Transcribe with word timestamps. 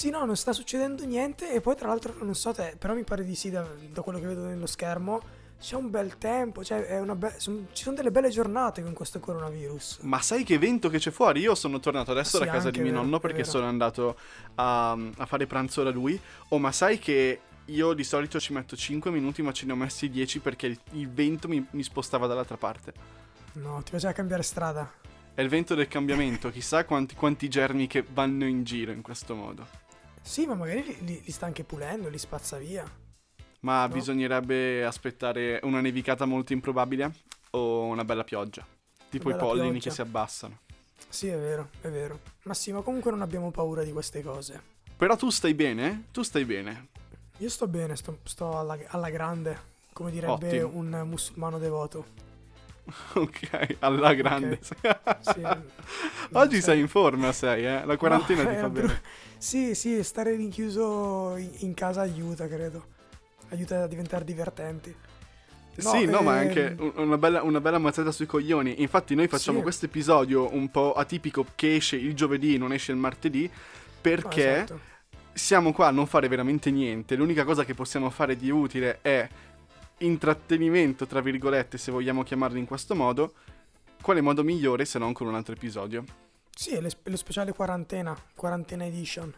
Sì, 0.00 0.08
no, 0.08 0.24
non 0.24 0.34
sta 0.34 0.54
succedendo 0.54 1.04
niente 1.04 1.52
e 1.52 1.60
poi 1.60 1.76
tra 1.76 1.88
l'altro 1.88 2.14
non 2.22 2.34
so 2.34 2.54
te, 2.54 2.74
però 2.78 2.94
mi 2.94 3.04
pare 3.04 3.22
di 3.22 3.34
sì 3.34 3.50
da, 3.50 3.66
da 3.92 4.00
quello 4.00 4.18
che 4.18 4.24
vedo 4.24 4.44
nello 4.46 4.64
schermo. 4.64 5.20
C'è 5.60 5.76
un 5.76 5.90
bel 5.90 6.16
tempo, 6.16 6.64
cioè 6.64 6.86
è 6.86 6.98
una 6.98 7.14
be- 7.14 7.34
son- 7.36 7.66
ci 7.74 7.82
sono 7.82 7.96
delle 7.96 8.10
belle 8.10 8.30
giornate 8.30 8.82
con 8.82 8.94
questo 8.94 9.20
coronavirus. 9.20 9.98
Ma 10.00 10.22
sai 10.22 10.42
che 10.42 10.56
vento 10.56 10.88
che 10.88 10.96
c'è 10.96 11.10
fuori? 11.10 11.40
Io 11.40 11.54
sono 11.54 11.80
tornato 11.80 12.12
adesso 12.12 12.38
Sì, 12.38 12.44
da 12.46 12.50
casa 12.50 12.70
di 12.70 12.78
mio 12.78 12.92
vero, 12.92 13.02
nonno 13.02 13.20
perché 13.20 13.44
sono 13.44 13.66
andato 13.66 14.16
a, 14.54 14.92
a 14.92 15.26
fare 15.26 15.46
pranzo 15.46 15.82
da 15.82 15.90
lui. 15.90 16.18
Oh, 16.48 16.58
ma 16.58 16.72
sai 16.72 16.98
che 16.98 17.40
io 17.66 17.92
di 17.92 18.02
solito 18.02 18.40
ci 18.40 18.54
metto 18.54 18.76
5 18.76 19.10
minuti, 19.10 19.42
ma 19.42 19.52
ce 19.52 19.66
ne 19.66 19.72
ho 19.72 19.76
messi 19.76 20.08
10 20.08 20.38
perché 20.38 20.66
il, 20.66 20.80
il 20.92 21.10
vento 21.10 21.46
mi, 21.46 21.62
mi 21.72 21.82
spostava 21.82 22.26
dall'altra 22.26 22.56
parte. 22.56 22.94
No, 23.52 23.82
ti 23.82 23.90
piaceva 23.90 24.14
cambiare 24.14 24.44
strada? 24.44 24.90
È 25.34 25.42
il 25.42 25.50
vento 25.50 25.74
del 25.74 25.88
cambiamento, 25.88 26.50
chissà 26.50 26.86
quanti, 26.86 27.14
quanti 27.14 27.48
germi 27.48 27.86
che 27.86 28.02
vanno 28.02 28.46
in 28.46 28.64
giro 28.64 28.92
in 28.92 29.02
questo 29.02 29.34
modo. 29.34 29.79
Sì, 30.22 30.46
ma 30.46 30.54
magari 30.54 30.84
li, 31.00 31.22
li- 31.24 31.30
sta 31.32 31.46
anche 31.46 31.64
pulendo, 31.64 32.08
li 32.08 32.18
spazza 32.18 32.56
via. 32.58 32.84
Ma 33.60 33.86
No. 33.86 33.92
bisognerebbe 33.92 34.84
aspettare 34.84 35.60
una 35.64 35.80
nevicata 35.80 36.24
molto 36.24 36.52
improbabile 36.52 37.12
o 37.50 37.84
una 37.84 38.04
bella 38.04 38.24
pioggia. 38.24 38.64
Tipo 39.10 39.28
i 39.28 39.32
bella 39.32 39.44
pollini 39.44 39.70
pioggia. 39.72 39.88
che 39.88 39.94
si 39.94 40.00
abbassano. 40.00 40.58
Sì, 41.08 41.26
è 41.28 41.36
vero, 41.36 41.70
è 41.80 41.88
vero. 41.88 42.20
Ma 42.44 42.54
sì, 42.54 42.72
ma 42.72 42.80
comunque 42.82 43.10
non 43.10 43.22
abbiamo 43.22 43.50
paura 43.50 43.82
di 43.82 43.92
queste 43.92 44.22
cose. 44.22 44.62
Però 44.96 45.16
tu 45.16 45.30
stai 45.30 45.54
bene? 45.54 46.04
Tu 46.12 46.22
stai 46.22 46.44
bene. 46.44 46.88
Io 47.38 47.48
sto 47.48 47.66
bene, 47.66 47.96
sto, 47.96 48.18
sto 48.24 48.58
alla, 48.58 48.78
alla 48.88 49.10
grande, 49.10 49.58
come 49.92 50.10
direbbe 50.10 50.62
Ottimo. 50.62 50.78
un 50.78 51.02
musulmano 51.08 51.58
devoto. 51.58 52.28
Ok, 53.14 53.76
alla 53.80 54.14
grande. 54.14 54.58
Sì, 55.20 55.42
Oggi 56.32 56.60
sei 56.60 56.80
in 56.80 56.88
forma, 56.88 57.32
sei, 57.32 57.64
eh? 57.66 57.84
La 57.84 57.96
quarantena 57.96 58.42
No, 58.42 58.48
ti 58.48 58.54
è 58.54 58.58
fa 58.58 58.68
bene. 58.68 59.00
Sì, 59.38 59.74
sì, 59.74 60.02
stare 60.02 60.34
rinchiuso 60.36 61.36
in, 61.36 61.74
casa 61.74 62.02
aiuta, 62.02 62.46
credo. 62.46 62.98
Aiuta 63.50 63.82
a 63.82 63.86
diventare 63.86 64.24
divertenti. 64.24 64.94
No, 65.76 65.90
sì, 65.90 66.04
no, 66.04 66.20
ma 66.22 66.40
ehm, 66.40 66.48
anche 66.48 66.74
un- 66.78 66.92
una 66.96 67.16
bella, 67.18 67.42
una 67.42 67.60
bella 67.60 67.78
mazzata 67.78 68.12
sui 68.12 68.26
coglioni. 68.26 68.80
Infatti, 68.82 69.14
noi 69.14 69.28
facciamo 69.28 69.58
Sì. 69.58 69.62
questo 69.62 69.86
episodio 69.86 70.52
un 70.54 70.70
po' 70.70 70.92
atipico 70.92 71.46
che 71.54 71.76
esce 71.76 71.96
il 71.96 72.14
giovedì, 72.14 72.58
non 72.58 72.72
esce 72.72 72.92
il 72.92 72.98
martedì. 72.98 73.48
no, 73.48 74.00
Perché 74.00 74.62
esatto. 74.64 74.80
siamo 75.32 75.72
qua 75.72 75.88
a 75.88 75.90
non 75.90 76.06
fare 76.06 76.28
veramente 76.28 76.70
niente. 76.70 77.14
L'unica 77.16 77.44
cosa 77.44 77.64
che 77.64 77.74
possiamo 77.74 78.10
fare 78.10 78.36
di 78.36 78.50
utile 78.50 78.98
è 79.02 79.28
intrattenimento, 80.00 81.06
tra 81.06 81.20
virgolette, 81.20 81.78
se 81.78 81.90
vogliamo 81.90 82.22
chiamarlo 82.22 82.58
in 82.58 82.66
questo 82.66 82.94
modo. 82.94 83.34
Quale 84.02 84.20
modo 84.20 84.42
migliore 84.42 84.84
se 84.84 84.98
non 84.98 85.12
con 85.12 85.26
un 85.26 85.34
altro 85.34 85.54
episodio? 85.54 86.04
Sì, 86.50 86.72
è 86.72 86.80
lo 86.80 87.16
speciale 87.16 87.52
quarantena, 87.52 88.16
quarantena 88.34 88.84
edition. 88.84 89.32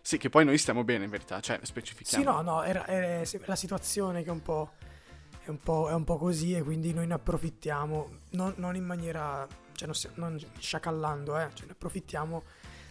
Sì, 0.00 0.18
che 0.18 0.28
poi 0.28 0.44
noi 0.44 0.58
stiamo 0.58 0.84
bene 0.84 1.04
in 1.04 1.10
verità, 1.10 1.40
cioè 1.40 1.58
specifichiamo. 1.62 2.24
Sì, 2.24 2.30
no, 2.30 2.40
no, 2.40 2.62
era, 2.62 2.84
è 2.84 3.22
la 3.46 3.56
situazione 3.56 4.22
che 4.22 4.28
è 4.28 4.32
un 4.32 4.42
po', 4.42 4.74
è 5.42 5.48
un 5.48 5.58
po', 5.58 5.88
è 5.88 5.92
un 5.94 6.04
po' 6.04 6.16
così 6.16 6.54
e 6.54 6.62
quindi 6.62 6.92
noi 6.92 7.08
ne 7.08 7.14
approfittiamo, 7.14 8.18
non, 8.30 8.54
non 8.56 8.76
in 8.76 8.84
maniera, 8.84 9.46
cioè 9.72 9.88
non, 9.88 10.30
non 10.30 10.40
sciacallando, 10.58 11.36
eh, 11.38 11.48
cioè 11.54 11.66
ne 11.66 11.72
approfittiamo 11.72 12.44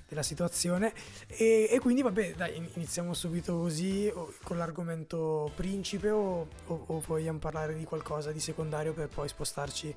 della 0.07 0.23
situazione 0.23 0.93
e, 1.27 1.67
e 1.71 1.79
quindi 1.79 2.01
vabbè, 2.03 2.33
dai, 2.35 2.57
in- 2.57 2.69
iniziamo 2.75 3.13
subito 3.13 3.57
così 3.57 4.11
con 4.43 4.57
l'argomento 4.57 5.51
principe 5.55 6.09
o, 6.11 6.47
o- 6.67 6.83
o 6.87 7.03
vogliamo 7.05 7.39
parlare 7.39 7.75
di 7.75 7.83
qualcosa 7.85 8.31
di 8.31 8.39
secondario 8.39 8.93
per 8.93 9.07
poi 9.07 9.27
spostarci 9.27 9.93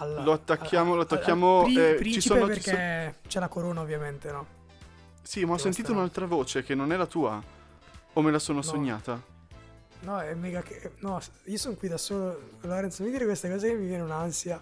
al... 0.00 0.20
Lo 0.22 0.32
attacchiamo- 0.32 0.90
al- 0.92 0.96
lo 0.96 1.02
al- 1.02 1.06
attacchiamo, 1.10 1.58
al 1.60 1.64
pri- 1.64 1.76
eh, 1.78 1.90
ci 1.92 1.96
principe 1.96 2.20
sono- 2.20 2.40
ci 2.54 2.60
perché 2.60 3.14
c'è 3.26 3.40
la 3.40 3.48
corona 3.48 3.80
ovviamente, 3.80 4.30
no? 4.30 4.46
Sì, 5.22 5.40
ma 5.40 5.44
ho 5.52 5.56
Devo 5.56 5.58
sentito 5.58 5.84
stare- 5.88 5.98
un'altra 5.98 6.26
voce 6.26 6.62
che 6.62 6.74
non 6.74 6.92
è 6.92 6.96
la 6.96 7.06
tua. 7.06 7.42
O 8.14 8.22
me 8.22 8.30
la 8.30 8.38
sono 8.38 8.58
No. 8.58 8.64
sognata? 8.64 9.22
No, 10.00 10.20
è 10.20 10.32
mega 10.34 10.62
che... 10.62 10.92
No, 11.00 11.20
io 11.44 11.56
sono 11.58 11.74
qui 11.74 11.88
da 11.88 11.98
solo. 11.98 12.50
Lorenzo, 12.62 13.02
mi 13.02 13.10
dire 13.10 13.24
queste 13.24 13.50
cose 13.50 13.68
che 13.68 13.74
mi 13.74 13.86
viene 13.86 14.02
un'ansia. 14.02 14.60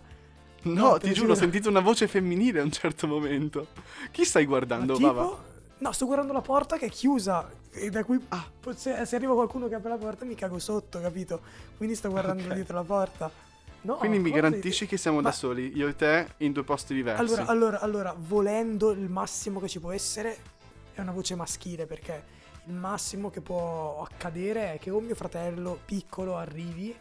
No, 0.73 0.99
ti 0.99 1.09
te 1.09 1.13
giuro, 1.15 1.33
ho 1.33 1.37
sentito 1.37 1.69
una 1.69 1.81
voce 1.81 2.09
femminile 2.09 2.61
a 2.61 2.63
un 2.63 2.71
certo 2.73 3.07
momento. 3.07 3.69
Chi 4.11 4.25
stai 4.25 4.43
Ma 4.45 4.49
guardando, 4.51 4.95
tipo... 4.97 5.13
Bava? 5.13 5.45
No, 5.79 5.93
sto 5.93 6.07
guardando 6.07 6.33
la 6.33 6.41
porta 6.41 6.79
che 6.79 6.87
è 6.87 6.91
chiusa. 6.91 7.49
E 7.71 7.91
da 7.91 8.03
cui... 8.05 8.19
Ah. 8.29 8.45
Se, 8.75 9.05
se 9.05 9.17
arriva 9.17 9.35
qualcuno 9.35 9.69
che 9.69 9.75
apre 9.75 9.91
la 9.91 9.97
porta 9.99 10.25
mi 10.25 10.35
cago 10.35 10.59
sotto, 10.59 11.01
capito? 11.01 11.41
Quindi 11.77 11.95
sto 11.95 12.09
guardando 12.09 12.45
Ok. 12.45 12.55
dietro 12.55 12.77
la 12.77 12.85
porta. 12.85 13.31
No, 13.83 13.97
Quindi 13.97 14.19
mi 14.19 14.31
garantisci 14.33 14.85
di- 14.85 14.91
che 14.91 14.97
siamo 14.97 15.19
Ma- 15.19 15.23
da 15.25 15.33
soli, 15.33 15.77
io 15.77 15.87
e 15.87 15.95
te, 15.95 16.27
in 16.39 16.53
due 16.53 16.65
posti 16.65 16.93
diversi. 16.95 17.21
Allora, 17.21 17.45
allora, 17.47 17.81
allora, 17.81 18.15
volendo 18.19 18.91
il 18.91 19.09
massimo 19.09 19.61
che 19.61 19.69
ci 19.69 19.79
può 19.79 19.93
essere, 19.93 20.37
è 20.93 21.01
una 21.01 21.13
voce 21.13 21.37
maschile 21.37 21.87
perché 21.87 22.25
il 22.65 22.73
massimo 22.75 23.31
che 23.31 23.41
può 23.41 24.03
accadere 24.11 24.73
è 24.75 24.79
che 24.81 24.91
o 24.91 24.99
mio 24.99 25.15
fratello 25.15 25.79
piccolo 25.85 26.37
arrivi 26.37 26.93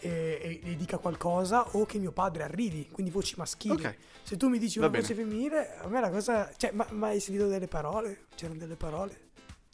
e, 0.00 0.60
e- 0.64 0.76
dica 0.76 0.98
qualcosa 0.98 1.76
o 1.76 1.86
che 1.86 1.98
mio 1.98 2.12
padre 2.12 2.42
arrivi, 2.42 2.88
quindi 2.90 3.10
voci 3.12 3.34
maschili. 3.36 3.74
Ok, 3.74 3.96
Se 4.22 4.36
tu 4.36 4.48
mi 4.48 4.58
dici 4.58 4.78
una 4.78 4.88
voce 4.88 5.14
femminile, 5.14 5.76
a 5.78 5.88
me 5.88 6.00
la 6.00 6.10
cosa... 6.10 6.50
Cioè, 6.56 6.72
ma, 6.72 6.86
ma 6.90 7.08
hai 7.08 7.20
sentito 7.20 7.46
delle 7.48 7.68
parole? 7.68 8.26
C'erano 8.34 8.58
delle 8.58 8.76
parole? 8.76 9.28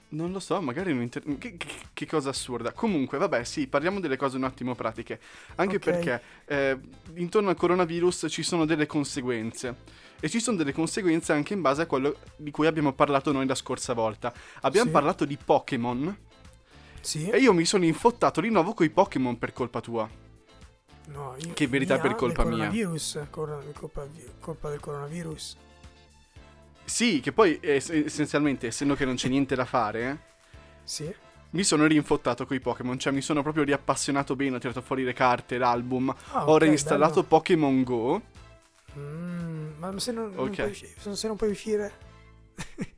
non 0.09 0.31
lo 0.31 0.39
so, 0.39 0.61
magari 0.63 0.93
non 0.95 1.03
inter... 1.03 1.23
che, 1.37 1.57
che- 1.57 1.67
che 1.93 2.07
cosa 2.07 2.31
assurda. 2.31 2.73
Comunque, 2.73 3.19
vabbè, 3.19 3.43
sì, 3.45 3.67
parliamo 3.67 3.99
delle 4.01 4.17
cose 4.17 4.37
un 4.37 4.45
attimo 4.45 4.75
pratiche. 4.75 5.21
Anche 5.57 5.77
Ok. 5.77 5.83
perché 5.83 6.23
eh, 6.47 6.79
intorno 7.15 7.51
al 7.51 7.57
coronavirus 7.57 8.27
ci 8.31 8.43
sono 8.43 8.65
delle 8.65 8.87
conseguenze. 8.87 9.75
E 10.19 10.31
ci 10.31 10.41
sono 10.41 10.57
delle 10.57 10.73
conseguenze 10.73 11.33
anche 11.33 11.53
in 11.53 11.61
base 11.61 11.83
a 11.83 11.87
quello 11.87 12.17
di 12.37 12.51
cui 12.51 12.67
abbiamo 12.67 12.93
parlato 12.95 13.33
noi 13.33 13.47
la 13.47 13.55
scorsa 13.57 13.93
volta. 13.93 14.33
Abbiamo 14.63 14.87
Sì. 14.87 14.93
parlato 14.93 15.25
di 15.27 15.37
Pokémon 15.37 16.17
Sì? 17.07 17.29
e 17.31 17.39
io 17.39 17.53
mi 17.53 17.65
sono 17.65 17.85
infottato 17.85 18.41
di 18.41 18.51
nuovo 18.51 18.75
coi 18.75 18.91
Pokémon 18.91 19.39
per 19.39 19.53
colpa 19.53 19.81
tua. 19.81 20.09
No, 21.07 21.37
io... 21.39 21.53
Che 21.53 21.65
in 21.65 21.71
verità 21.71 22.01
per 22.01 22.17
colpa 22.17 22.43
del 22.43 22.53
mia. 22.55 22.65
coronavirus, 22.67 23.21
corona- 23.31 23.63
colpa, 23.79 24.07
colpa 24.41 24.71
del 24.71 24.81
coronavirus. 24.81 25.57
Sì, 26.85 27.21
che 27.21 27.31
poi 27.33 27.61
eh, 27.61 27.77
es- 27.77 27.91
essenzialmente, 27.91 28.67
essendo 28.67 28.95
che 28.97 29.05
non 29.05 29.15
c'è 29.15 29.29
niente 29.29 29.55
da 29.55 29.65
fare, 29.65 30.11
eh, 30.11 30.17
Sì? 30.83 31.15
mi 31.51 31.63
sono 31.63 31.87
rinfottato 31.87 32.45
coi 32.45 32.59
Pokémon. 32.59 32.99
Cioè, 32.99 33.13
mi 33.13 33.23
sono 33.23 33.43
proprio 33.43 33.63
riappassionato 33.63 34.35
bene. 34.35 34.57
Ho 34.57 34.59
tirato 34.59 34.83
fuori 34.83 35.05
le 35.05 35.13
carte, 35.13 35.59
l'album. 35.59 36.13
Ah, 36.33 36.49
ho 36.49 36.59
reinstallato 36.59 37.15
bello. 37.21 37.27
Pokémon 37.29 37.83
Go. 37.85 38.23
Mm, 38.99 39.79
ma 39.79 39.97
se 40.01 40.11
non, 40.11 40.33
non 40.35 40.49
Ok. 40.49 40.55
puoi 40.57 40.75
se 40.75 41.27
non 41.29 41.37
puoi 41.37 41.51
uscire... 41.51 41.93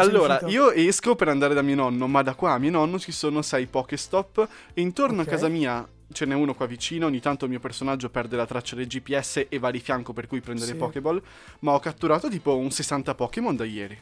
Allora, 0.00 0.40
io 0.46 0.70
esco 0.72 1.14
per 1.16 1.28
andare 1.28 1.54
da 1.54 1.62
mio 1.62 1.74
nonno, 1.74 2.06
ma 2.06 2.22
da 2.22 2.34
qua 2.34 2.52
a 2.52 2.58
mio 2.58 2.70
nonno 2.70 2.98
ci 2.98 3.12
sono 3.12 3.40
sei 3.42 3.66
Pokéstop. 3.66 4.46
E 4.74 4.80
intorno 4.80 5.22
Ok. 5.22 5.26
a 5.28 5.30
casa 5.30 5.48
mia 5.48 5.86
ce 6.12 6.24
n'è 6.26 6.34
uno 6.34 6.54
qua 6.54 6.66
vicino. 6.66 7.06
Ogni 7.06 7.20
tanto 7.20 7.44
il 7.44 7.50
mio 7.50 7.60
personaggio 7.60 8.10
perde 8.10 8.36
la 8.36 8.46
traccia 8.46 8.76
del 8.76 8.86
GPS 8.86 9.46
e 9.48 9.58
va 9.58 9.70
di 9.70 9.80
fianco 9.80 10.12
per 10.12 10.26
cui 10.26 10.40
prende 10.40 10.64
Sì. 10.64 10.72
le 10.72 10.78
Pokéball. 10.78 11.22
Ma 11.60 11.72
ho 11.72 11.78
catturato 11.80 12.28
tipo 12.28 12.56
un 12.56 12.70
60 12.70 13.14
Pokémon 13.14 13.56
da 13.56 13.64
ieri. 13.64 13.98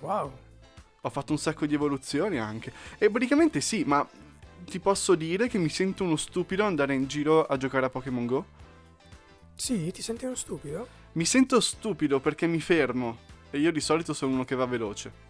Wow. 0.00 0.30
Ho 1.02 1.10
fatto 1.10 1.32
un 1.32 1.38
sacco 1.38 1.64
di 1.64 1.74
evoluzioni 1.74 2.38
anche. 2.38 2.72
E 2.98 3.10
praticamente 3.10 3.60
sì, 3.60 3.84
ma 3.86 4.06
ti 4.66 4.78
posso 4.78 5.14
dire 5.14 5.48
che 5.48 5.56
mi 5.56 5.70
sento 5.70 6.04
uno 6.04 6.16
stupido 6.16 6.64
andare 6.64 6.92
in 6.94 7.06
giro 7.06 7.46
a 7.46 7.56
giocare 7.56 7.86
a 7.86 7.90
Pokémon 7.90 8.26
Go? 8.26 8.44
Sì, 9.54 9.90
ti 9.90 10.02
senti 10.02 10.24
uno 10.26 10.34
stupido? 10.34 10.86
Mi 11.12 11.24
sento 11.24 11.58
stupido 11.60 12.20
perché 12.20 12.46
mi 12.46 12.60
fermo. 12.60 13.26
E 13.50 13.58
io 13.58 13.72
di 13.72 13.80
solito 13.80 14.12
sono 14.12 14.32
uno 14.32 14.44
che 14.44 14.54
va 14.54 14.66
veloce. 14.66 15.26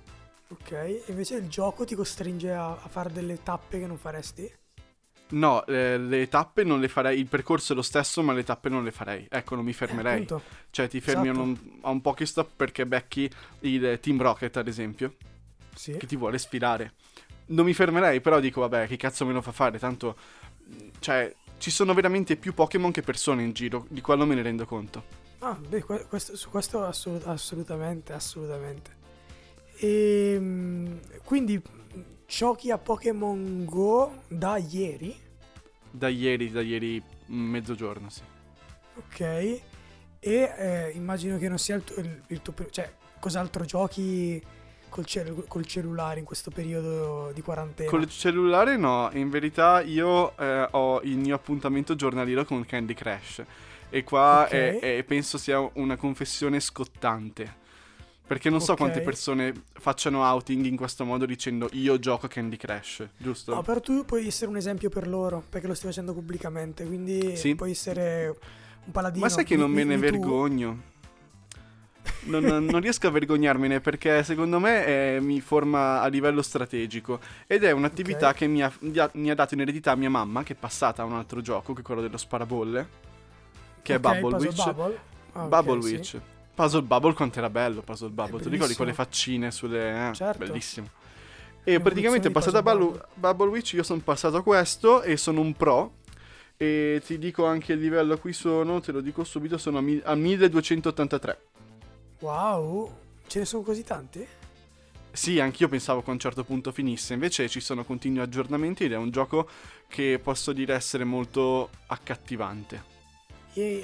Ok, 0.49 1.03
invece 1.09 1.37
il 1.37 1.49
gioco 1.49 1.85
ti 1.85 1.95
costringe 1.95 2.53
a, 2.53 2.71
a 2.73 2.89
fare 2.89 3.13
delle 3.13 3.43
tappe 3.43 3.79
che 3.79 3.87
non 3.87 3.99
faresti? 3.99 4.51
No, 5.31 5.67
eh, 5.67 5.99
le 5.99 6.27
tappe 6.29 6.65
non 6.65 6.81
le 6.81 6.89
farei. 6.89 7.19
Il 7.19 7.27
percorso 7.27 7.75
è 7.75 7.77
lo 7.77 7.83
stesso, 7.83 8.23
ma 8.23 8.33
le 8.33 8.45
tappe 8.45 8.71
non 8.71 8.83
le 8.83 8.91
farei. 8.91 9.27
Ecco, 9.29 9.55
non 9.57 9.65
mi 9.65 9.71
Eh, 9.73 9.75
fermerei. 9.75 10.23
appunto. 10.23 10.43
cioè, 10.71 10.89
ti 10.89 11.01
fermi 11.03 11.29
esatto. 11.29 11.41
a 11.41 11.43
un, 11.43 11.59
a 11.83 11.91
un 11.91 12.01
Pokestop 12.01 12.51
perché 12.57 12.87
becchi 12.87 13.31
il 13.61 13.99
Team 14.01 14.23
Rocket, 14.23 14.57
ad 14.57 14.69
esempio, 14.69 15.17
Sì. 15.75 15.97
che 15.99 16.07
ti 16.07 16.17
vuole 16.17 16.39
sfidare. 16.39 16.95
Non 17.49 17.67
mi 17.67 17.75
fermerei, 17.75 18.23
però 18.23 18.41
dico, 18.41 18.61
vabbè, 18.63 18.87
che 18.87 18.97
cazzo 18.97 19.27
me 19.27 19.35
lo 19.35 19.43
fa 19.43 19.53
fare? 19.53 19.79
Tanto, 19.79 20.17
cioè, 20.99 21.31
ci 21.59 21.71
sono 21.71 21.93
veramente 21.93 22.37
più 22.37 22.55
Pokémon 22.55 22.91
che 22.91 23.03
persone 23.03 23.43
in 23.43 23.53
giro. 23.53 23.85
Di 23.91 24.01
quello 24.01 24.25
me 24.25 24.35
ne 24.35 24.41
rendo 24.43 24.65
conto. 24.65 25.27
Ah, 25.41 25.57
beh, 25.69 25.85
que- 25.85 26.07
questo- 26.09 26.37
su 26.37 26.51
questo 26.51 26.85
assolut- 26.85 27.27
assolutamente, 27.27 28.13
assolutamente. 28.13 28.97
E 29.77 30.99
quindi 31.25 31.61
giochi 32.27 32.71
a 32.71 32.79
Pokémon 32.79 33.65
Go 33.65 34.23
da 34.29 34.57
ieri? 34.57 35.17
Da 35.91 36.09
ieri, 36.09 36.51
da 36.51 36.61
ieri 36.61 37.03
mezzogiorno, 37.27 38.11
sì. 38.11 38.23
Ok. 38.97 39.21
E 39.21 39.63
eh, 40.21 40.91
immagino 40.95 41.39
che 41.39 41.49
non 41.49 41.59
sia 41.59 41.77
il 41.77 41.85
tuo, 41.85 42.03
il- 42.03 42.23
il 42.29 42.43
tuo 42.43 42.53
cioè, 42.71 42.93
cos'altro 43.21 43.65
giochi 43.65 44.43
col, 44.89 45.05
cell- 45.07 45.47
col 45.47 45.65
cellulare 45.65 46.19
in 46.19 46.25
questo 46.25 46.51
periodo 46.51 47.31
di 47.33 47.41
quarantena? 47.41 47.89
Con 47.89 48.01
il 48.03 48.11
cellulare 48.11 48.77
no, 48.77 49.09
in 49.13 49.31
verità 49.31 49.81
io 49.81 50.37
eh, 50.37 50.67
ho 50.73 51.01
il 51.03 51.17
mio 51.17 51.37
appuntamento 51.37 51.95
giornaliero 51.95 52.45
con 52.45 52.67
Candy 52.67 52.95
Crush. 52.95 53.45
E 53.91 54.05
qua 54.05 54.43
Ok. 54.45 54.51
è- 54.51 54.79
è- 54.99 55.03
penso 55.05 55.39
sia 55.39 55.61
una 55.75 55.97
confessione 55.97 56.61
scottante. 56.61 57.67
Perché 58.29 58.51
non 58.51 58.61
so 58.61 58.73
Ok. 58.73 58.79
quante 58.79 59.01
persone 59.01 59.55
facciano 59.73 60.23
outing 60.23 60.67
in 60.67 60.77
questo 60.77 61.07
modo 61.07 61.25
dicendo 61.25 61.67
io 61.73 61.99
gioco 61.99 62.27
a 62.27 62.29
Candy 62.29 62.59
Crush, 62.59 63.09
giusto? 63.17 63.55
No, 63.55 63.63
però 63.63 63.81
tu 63.81 64.05
puoi 64.05 64.27
essere 64.27 64.51
un 64.51 64.59
esempio 64.59 64.91
per 64.91 65.09
loro, 65.09 65.43
perché 65.49 65.67
lo 65.67 65.73
stai 65.73 65.89
facendo 65.89 66.13
pubblicamente, 66.13 66.85
quindi 66.85 67.35
Sì. 67.37 67.55
puoi 67.55 67.71
essere 67.71 68.37
un 68.85 68.93
paladino. 68.93 69.25
Ma 69.25 69.31
sai 69.31 69.45
che 69.45 69.57
non 69.57 69.71
Di- 69.71 69.77
me 69.77 69.85
ne 69.85 69.97
vergogno? 69.97 70.83
Non, 72.25 72.43
non 72.45 72.81
riesco 72.81 73.07
a 73.07 73.11
vergognarmene 73.11 73.81
perché 73.81 74.23
secondo 74.23 74.59
me 74.59 74.85
eh, 74.85 75.19
mi 75.23 75.41
forma 75.41 76.03
a 76.03 76.07
livello 76.09 76.43
strategico 76.43 77.21
ed 77.47 77.65
è 77.65 77.71
un'attività 77.71 78.29
Ok. 78.29 78.35
che 78.37 78.47
mi 78.47 78.63
ha, 78.63 78.71
mi 78.81 78.99
ha- 78.99 79.11
mi 79.15 79.31
ha 79.31 79.35
dato 79.35 79.55
in 79.55 79.61
eredità 79.61 79.95
mia 79.95 80.11
mamma 80.11 80.43
che 80.43 80.53
è 80.53 80.57
passata 80.57 81.01
a 81.01 81.05
un 81.07 81.15
altro 81.15 81.41
gioco 81.41 81.73
che 81.73 81.81
è 81.81 81.85
quello 81.85 82.03
dello 82.03 82.17
sparabolle 82.19 83.07
che 83.89 83.95
Ok, 83.97 84.13
è 84.15 84.21
Bubble 84.21 84.37
Witch. 84.37 84.73
Bubble? 84.73 84.99
Ah, 85.33 85.47
Bubble 85.47 85.83
sì. 85.83 85.95
Witch. 85.95 86.21
Puzzle 86.55 86.83
Bubble 86.83 87.13
quanto 87.15 87.39
era 87.39 87.49
bello 87.51 87.83
Puzzle 87.83 88.09
Bubble, 88.11 88.43
ti 88.43 88.49
ricordi 88.49 88.75
bellissimo. 88.75 88.77
quelle 88.77 88.93
faccine 88.93 89.51
sulle... 89.51 90.11
eh, 90.11 90.15
Certo. 90.15 90.39
Bellissimo. 90.45 90.89
E 91.63 91.81
praticamente 91.81 92.29
di 92.29 92.35
passata 92.35 92.63
Bubble, 92.63 93.01
Bubble 93.15 93.49
Witch 93.49 93.75
io 93.75 93.83
sono 93.83 94.01
passato 94.01 94.39
a 94.39 94.43
questo 94.43 95.03
e 95.03 95.17
sono 95.17 95.41
un 95.41 95.55
pro 95.55 95.97
e 96.57 97.01
ti 97.05 97.19
dico 97.19 97.45
anche 97.47 97.75
il 97.75 97.79
livello 97.81 98.15
a 98.15 98.19
cui 98.19 98.33
sono, 98.33 98.81
te 98.81 98.91
lo 98.93 99.01
dico 99.01 99.23
subito, 99.23 99.59
sono 99.59 99.79
a, 99.79 99.81
mi- 99.81 100.01
a 100.03 100.15
1283. 100.15 101.41
Wow, 102.21 102.93
ce 103.29 103.39
ne 103.41 103.45
sono 103.45 103.63
così 103.63 103.85
tanti? 103.85 104.27
Sì, 105.13 105.41
anch'io 105.41 105.69
pensavo 105.69 106.03
che 106.03 106.11
a 106.11 106.13
un 106.13 106.19
certo 106.19 106.43
punto 106.45 106.73
finisse, 106.73 107.13
invece 107.15 107.49
ci 107.49 107.61
sono 107.61 107.85
continui 107.85 108.21
aggiornamenti 108.21 108.85
ed 108.85 108.93
è 108.93 108.97
un 108.97 109.11
gioco 109.11 109.49
che 109.89 110.19
posso 110.23 110.53
dire 110.53 110.75
essere 110.75 111.05
molto 111.05 111.71
accattivante. 111.87 112.97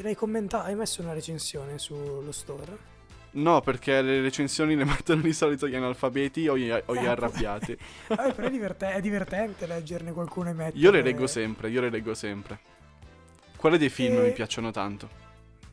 L'hai 0.02 0.14
commentato, 0.14 0.64
hai 0.66 0.74
messo 0.74 1.02
una 1.02 1.12
recensione 1.12 1.78
sullo 1.78 2.32
store? 2.32 2.92
No, 3.32 3.60
perché 3.60 4.00
le 4.00 4.20
recensioni 4.20 4.76
le 4.76 4.84
mettono 4.84 5.20
di 5.22 5.32
solito 5.32 5.66
gli 5.66 5.74
analfabeti 5.74 6.46
o 6.46 6.56
gli, 6.56 6.70
o 6.70 6.94
gli 6.94 6.98
Eh, 6.98 7.06
arrabbiati. 7.08 7.76
Vabbè, 8.08 8.32
però 8.34 8.46
è, 8.46 8.50
diverte- 8.50 8.92
è 8.92 9.00
divertente 9.00 9.66
leggerne 9.66 10.12
qualcuno 10.12 10.50
e 10.50 10.52
mettere... 10.52 10.78
Io 10.78 10.90
le 10.92 11.02
leggo 11.02 11.26
sempre, 11.26 11.68
io 11.70 11.80
le 11.80 11.90
leggo 11.90 12.14
sempre. 12.14 12.60
Quelle 13.56 13.76
dei 13.78 13.88
film 13.88 14.18
E- 14.18 14.22
mi 14.22 14.32
piacciono 14.32 14.70
tanto. 14.70 15.08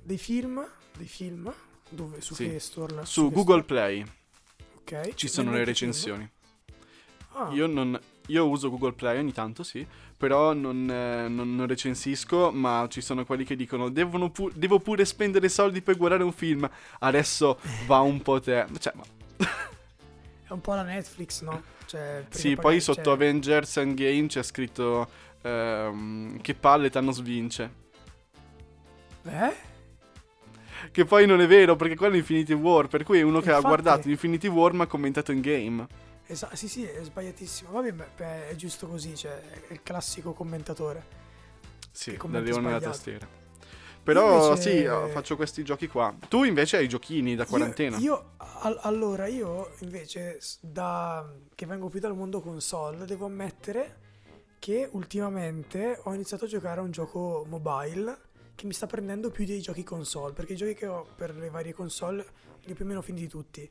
Dei 0.01 0.18
film? 0.18 0.65
Dei 0.97 1.07
film? 1.07 1.54
Dove? 1.88 2.21
Su 2.21 2.33
Sì. 2.33 2.50
che 2.50 2.59
store? 2.59 3.06
Su 3.06 3.27
che 3.30 3.36
Google 3.36 3.62
store? 3.62 3.63
Play 3.63 4.06
Ok. 4.80 5.13
ci 5.13 5.27
sono 5.27 5.51
le 5.51 5.63
recensioni. 5.63 6.27
Ah, 7.33 7.50
Io, 7.54 7.68
non, 7.68 7.97
io 8.27 8.47
uso 8.47 8.69
Google 8.69 8.94
Play 8.94 9.19
ogni 9.19 9.31
tanto, 9.33 9.62
sì, 9.63 9.86
però 10.21 10.53
non, 10.53 10.88
eh, 10.88 11.27
non- 11.27 11.56
non 11.56 11.65
recensisco, 11.65 12.51
ma 12.51 12.85
ci 12.91 13.01
sono 13.01 13.25
quelli 13.25 13.44
che 13.44 13.56
dicono 13.56 13.89
"Devono 13.89 14.29
pu- 14.29 14.51
devo 14.53 14.77
pure 14.77 15.03
spendere 15.03 15.50
soldi 15.50 15.81
per 15.81 15.97
guardare 15.97 16.21
un 16.21 16.31
film. 16.31 16.69
Adesso 17.00 17.57
va 17.88 18.01
un 18.01 18.21
po' 18.21 18.39
te. 18.39 18.68
Cioè, 18.77 18.94
ma- 18.95 19.03
È 20.47 20.51
un 20.51 20.62
po' 20.62 20.75
la 20.75 20.83
Netflix, 20.83 21.41
no? 21.41 21.63
Cioè, 21.88 22.25
sì, 22.29 22.56
poi 22.56 22.79
sotto 22.79 23.01
cioè- 23.03 23.13
Avengers 23.15 23.77
Endgame 23.77 24.27
c'è 24.27 24.44
scritto 24.44 25.09
ehm, 25.41 26.39
che 26.41 26.53
palle 26.53 26.91
Thanos 26.91 27.19
vince. 27.23 27.73
Eh? 29.23 29.53
Che 30.91 31.06
poi 31.06 31.25
non 31.25 31.41
è 31.41 31.47
vero, 31.47 31.75
perché 31.75 31.95
quello 31.95 32.13
è 32.13 32.18
Infinity 32.18 32.53
War, 32.53 32.88
per 32.88 33.03
cui 33.03 33.18
è 33.18 33.23
uno 33.23 33.39
che 33.39 33.50
ha 33.50 33.56
Infatti. 33.56 33.68
guardato 33.68 34.07
Infinity 34.09 34.47
War 34.47 34.73
ma 34.73 34.83
ha 34.83 34.88
commentato 34.88 35.31
in 35.31 35.41
game. 35.41 35.88
Esa- 36.31 36.56
sì, 36.56 36.68
sì, 36.68 36.86
è 36.86 37.04
sbagliatissimo. 37.04 37.72
Vabbè, 37.72 37.92
beh, 37.92 38.50
è 38.50 38.56
giusto 38.56 38.88
così, 38.88 39.16
cioè, 39.16 39.42
è 39.68 39.74
il 39.74 39.83
classico 39.83 40.33
commentatore. 40.33 41.19
Sì, 41.92 42.16
da 42.16 42.39
leone 42.39 42.51
sbagliato. 42.51 42.83
tastiera. 42.86 43.28
Però 44.04 44.51
invece- 44.54 44.80
sì, 44.80 44.86
oh, 44.86 45.07
faccio 45.10 45.36
questi 45.36 45.63
giochi 45.63 45.88
qua. 45.88 46.16
Tu 46.28 46.44
invece 46.44 46.78
hai 46.78 46.86
i 46.86 46.88
giochini 46.88 47.36
da 47.36 47.45
quarantena. 47.45 47.98
Io, 47.98 48.04
io- 48.04 48.31
al- 48.38 48.80
allora, 48.83 49.28
io 49.28 49.74
invece, 49.81 50.39
da, 50.62 51.30
che 51.54 51.66
vengo 51.66 51.89
più 51.89 52.00
dal 52.00 52.16
mondo 52.16 52.42
console, 52.42 53.06
devo 53.06 53.25
ammettere 53.25 54.00
che 54.57 54.88
ultimamente 54.92 56.00
ho 56.04 56.13
iniziato 56.13 56.45
a 56.45 56.48
giocare 56.48 56.80
a 56.80 56.83
un 56.83 56.92
gioco 56.92 57.45
mobile 57.48 58.30
che 58.56 58.66
mi 58.66 58.74
sta 58.74 58.88
prendendo 58.88 59.30
più 59.31 59.45
dei 59.45 59.60
giochi 59.60 59.83
console, 59.83 60.33
perché 60.33 60.54
i 60.54 60.56
giochi 60.56 60.75
che 60.75 60.88
ho 60.88 61.06
per 61.16 61.36
le 61.36 61.50
varie 61.50 61.74
console 61.74 62.25
li 62.63 62.72
ho 62.72 62.75
più 62.75 62.86
o 62.86 62.88
meno 62.88 63.01
finiti 63.01 63.28
tutti. 63.28 63.69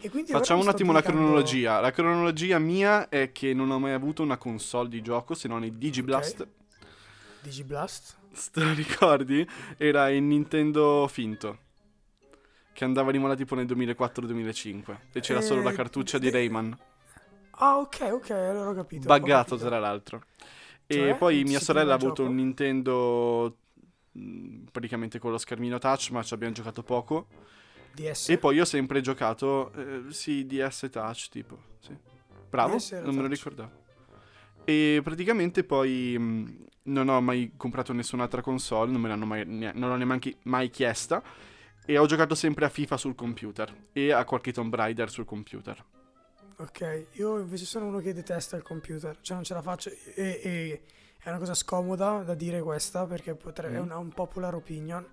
E 0.00 0.10
Facciamo 0.26 0.60
un 0.62 0.68
attimo 0.68 0.92
la 0.92 1.02
cronologia. 1.02 1.80
La 1.80 1.90
cronologia 1.92 2.58
mia 2.58 3.08
è 3.08 3.30
che 3.32 3.54
non 3.54 3.70
ho 3.70 3.78
mai 3.78 3.92
avuto 3.92 4.22
una 4.22 4.36
console 4.36 4.88
di 4.88 5.00
gioco 5.02 5.34
se 5.34 5.48
non 5.48 5.64
il 5.64 5.74
Digiblast. 5.74 6.48
Digiblast? 7.42 8.16
Te 8.52 8.60
lo 8.64 8.72
ricordi? 8.72 9.46
Era 9.76 10.08
il 10.10 10.22
Nintendo 10.22 11.06
finto. 11.08 11.58
Che 12.72 12.84
andava 12.84 13.12
di 13.12 13.18
moda 13.18 13.34
tipo 13.34 13.54
nel 13.54 13.66
2004-2005. 13.66 15.08
E 15.12 15.20
c'era 15.20 15.38
Eh, 15.38 15.42
solo 15.42 15.62
la 15.62 15.72
cartuccia 15.72 16.18
di 16.18 16.28
Rayman. 16.28 16.76
Ah, 17.52 17.78
ok, 17.78 18.00
ok, 18.12 18.30
allora 18.30 18.70
ho 18.70 18.74
capito. 18.74 19.08
ho 19.10 19.18
Buggato 19.18 19.56
capito. 19.56 19.58
tra 19.58 19.78
l'altro. 19.78 20.24
E 20.86 21.14
Cioè? 21.14 21.14
poi 21.14 21.42
Non 21.42 21.46
mia 21.46 21.60
sorella 21.60 21.92
ha 21.92 21.96
avuto 21.96 22.24
un? 22.24 22.34
Nintendo 22.34 23.58
mh, 24.12 24.64
praticamente 24.70 25.18
con 25.18 25.30
lo 25.32 25.38
schermino 25.38 25.78
touch, 25.78 26.10
ma 26.10 26.22
ci 26.22 26.34
abbiamo 26.34 26.54
giocato 26.54 26.82
poco. 26.82 27.26
DS? 27.94 28.28
E 28.30 28.38
poi 28.38 28.60
ho 28.60 28.64
sempre 28.64 29.00
giocato, 29.00 29.72
eh, 29.74 30.02
sì, 30.12 30.46
DS 30.46 30.88
Touch 30.90 31.28
tipo, 31.28 31.58
sì. 31.80 31.96
Bravo, 32.48 32.76
DS 32.76 32.92
non 33.02 33.14
me 33.14 33.22
lo 33.22 33.28
ricordavo. 33.28 33.70
E 34.64 35.00
praticamente 35.02 35.64
poi 35.64 36.16
mh, 36.18 36.66
non 36.84 37.08
ho 37.08 37.20
mai 37.20 37.52
comprato 37.56 37.92
nessun'altra 37.92 38.42
console, 38.42 38.90
non 38.92 39.00
me 39.00 39.08
l'hanno 39.08 39.26
mai, 39.26 39.44
ne- 39.46 39.72
non 39.74 39.88
l'ho 39.88 39.96
neanche 39.96 40.36
mai 40.42 40.70
chiesta. 40.70 41.22
E 41.84 41.98
ho 41.98 42.06
giocato 42.06 42.36
sempre 42.36 42.64
a 42.64 42.68
FIFA 42.68 42.96
sul 42.96 43.16
computer 43.16 43.74
e 43.92 44.12
a 44.12 44.24
qualche 44.24 44.52
Tomb 44.52 44.72
Raider 44.72 45.10
sul 45.10 45.24
computer. 45.24 45.84
Ok, 46.58 47.06
io 47.14 47.40
invece 47.40 47.64
sono 47.64 47.86
uno 47.86 47.98
che 47.98 48.12
detesta 48.14 48.56
il 48.56 48.62
computer, 48.62 49.18
cioè 49.20 49.34
non 49.34 49.44
ce 49.44 49.54
la 49.54 49.62
faccio 49.62 49.90
e, 49.90 50.40
e 50.44 50.82
è 51.20 51.28
una 51.28 51.38
cosa 51.38 51.54
scomoda 51.54 52.22
da 52.22 52.34
dire 52.34 52.62
questa 52.62 53.04
perché 53.06 53.34
potre- 53.34 53.68
è 53.70 53.80
Mm. 53.80 53.82
una 53.82 53.96
un 53.98 54.10
popular 54.12 54.54
opinion, 54.54 55.04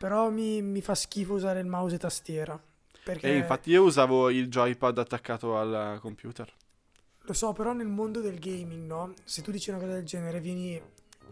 però 0.00 0.30
mi, 0.30 0.62
mi 0.62 0.80
fa 0.80 0.94
schifo 0.94 1.34
usare 1.34 1.60
il 1.60 1.66
mouse 1.66 1.96
e 1.96 1.98
tastiera. 1.98 2.58
Perché 3.04 3.28
E 3.28 3.36
infatti 3.36 3.70
io 3.70 3.82
usavo 3.82 4.30
il 4.30 4.48
joypad 4.48 4.96
attaccato 4.96 5.58
al 5.58 5.98
computer. 6.00 6.50
lo 7.24 7.32
so, 7.34 7.52
però 7.52 7.74
nel 7.74 7.86
mondo 7.86 8.20
del 8.22 8.38
gaming, 8.38 8.86
no? 8.86 9.12
Se 9.24 9.42
tu 9.42 9.50
dici 9.50 9.68
una 9.68 9.78
cosa 9.78 9.92
del 9.92 10.04
genere 10.04 10.40
vieni 10.40 10.80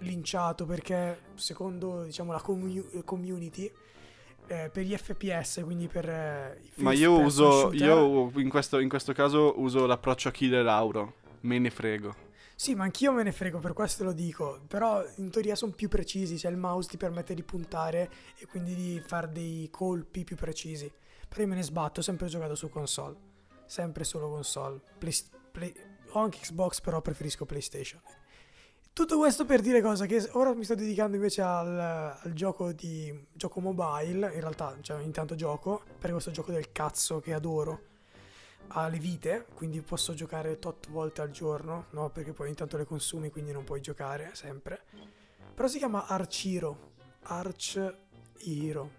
linciato 0.01 0.67
perché 0.67 1.19
secondo 1.37 2.03
diciamo 2.05 2.31
la 2.33 2.41
commu- 2.41 3.03
community 3.05 3.71
eh, 4.49 4.69
per 4.71 4.85
gli 4.85 4.95
FPS, 4.95 5.63
quindi 5.65 5.89
per 5.89 6.09
eh, 6.09 6.61
i 6.77 6.83
Ma 6.83 6.93
io 6.93 7.19
uso, 7.21 7.51
shooter- 7.71 7.81
io 7.81 8.31
in 8.37 8.49
questo, 8.51 8.79
in 8.81 8.89
questo 8.91 9.13
caso 9.15 9.55
uso 9.61 9.87
l'approccio 9.87 10.29
Achille 10.29 10.63
Lauro. 10.63 11.15
Me 11.41 11.59
ne 11.59 11.71
frego. 11.71 12.15
Sì, 12.61 12.75
ma 12.75 12.83
anch'io 12.83 13.13
me 13.13 13.23
ne 13.23 13.31
frego, 13.31 13.61
per 13.61 13.73
questo 13.73 14.03
lo 14.03 14.13
dico. 14.13 14.63
Però 14.67 15.05
in 15.19 15.31
teoria 15.31 15.55
sono 15.55 15.71
più 15.71 15.87
precisi, 15.87 16.37
cioè 16.37 16.51
il 16.51 16.57
mouse 16.57 16.89
ti 16.89 16.97
permette 16.97 17.33
di 17.33 17.45
puntare 17.45 18.11
e 18.37 18.47
quindi 18.47 18.75
di 18.75 19.01
fare 19.07 19.31
dei 19.31 19.69
colpi 19.71 20.25
più 20.25 20.35
precisi. 20.35 20.91
Però 21.29 21.43
io 21.43 21.47
me 21.47 21.55
ne 21.55 21.63
sbatto, 21.63 22.01
ho 22.01 22.03
sempre 22.03 22.27
giocato 22.27 22.57
su 22.57 22.69
console. 22.69 23.17
Sempre 23.65 24.03
solo 24.03 24.29
console. 24.29 24.81
Play- 24.99 25.15
play- 25.53 25.73
ho 26.11 26.19
anche 26.19 26.41
Xbox, 26.41 26.81
però 26.81 27.01
preferisco 27.01 27.47
PlayStation. 27.47 28.01
Tutto 28.93 29.19
questo 29.19 29.45
per 29.45 29.61
dire 29.61 29.81
cosa 29.81 30.07
che 30.07 30.29
ora 30.33 30.53
mi 30.53 30.65
sto 30.65 30.75
dedicando 30.75 31.15
invece 31.15 31.43
al, 31.43 31.79
al 31.79 32.33
gioco 32.33 32.73
di 32.73 33.27
gioco 33.35 33.61
mobile, 33.61 34.35
in 34.35 34.41
realtà 34.41 34.77
cioè, 34.81 35.01
intanto 35.03 35.37
gioco, 35.37 35.85
per 35.97 36.11
questo 36.11 36.33
gioco 36.33 36.51
del 36.51 36.73
cazzo 36.73 37.21
che 37.21 37.33
adoro, 37.33 37.83
ha 38.69 38.89
le 38.89 38.99
vite, 38.99 39.47
quindi 39.55 39.81
posso 39.83 40.15
giocare 40.15 40.59
tot 40.59 40.89
volte 40.91 41.21
al 41.23 41.31
giorno, 41.31 41.87
no? 41.91 42.11
Perché 42.11 42.33
poi 42.33 42.49
intanto 42.49 42.77
le 42.77 42.85
consumi, 42.85 43.31
quindi 43.31 43.53
non 43.53 43.65
puoi 43.65 43.81
giocare 43.81 44.31
sempre. 44.35 44.83
Però 45.55 45.67
si 45.69 45.79
chiama 45.79 46.07
Archiro, 46.07 46.93
Arch 47.23 47.95
Hero, 48.45 48.91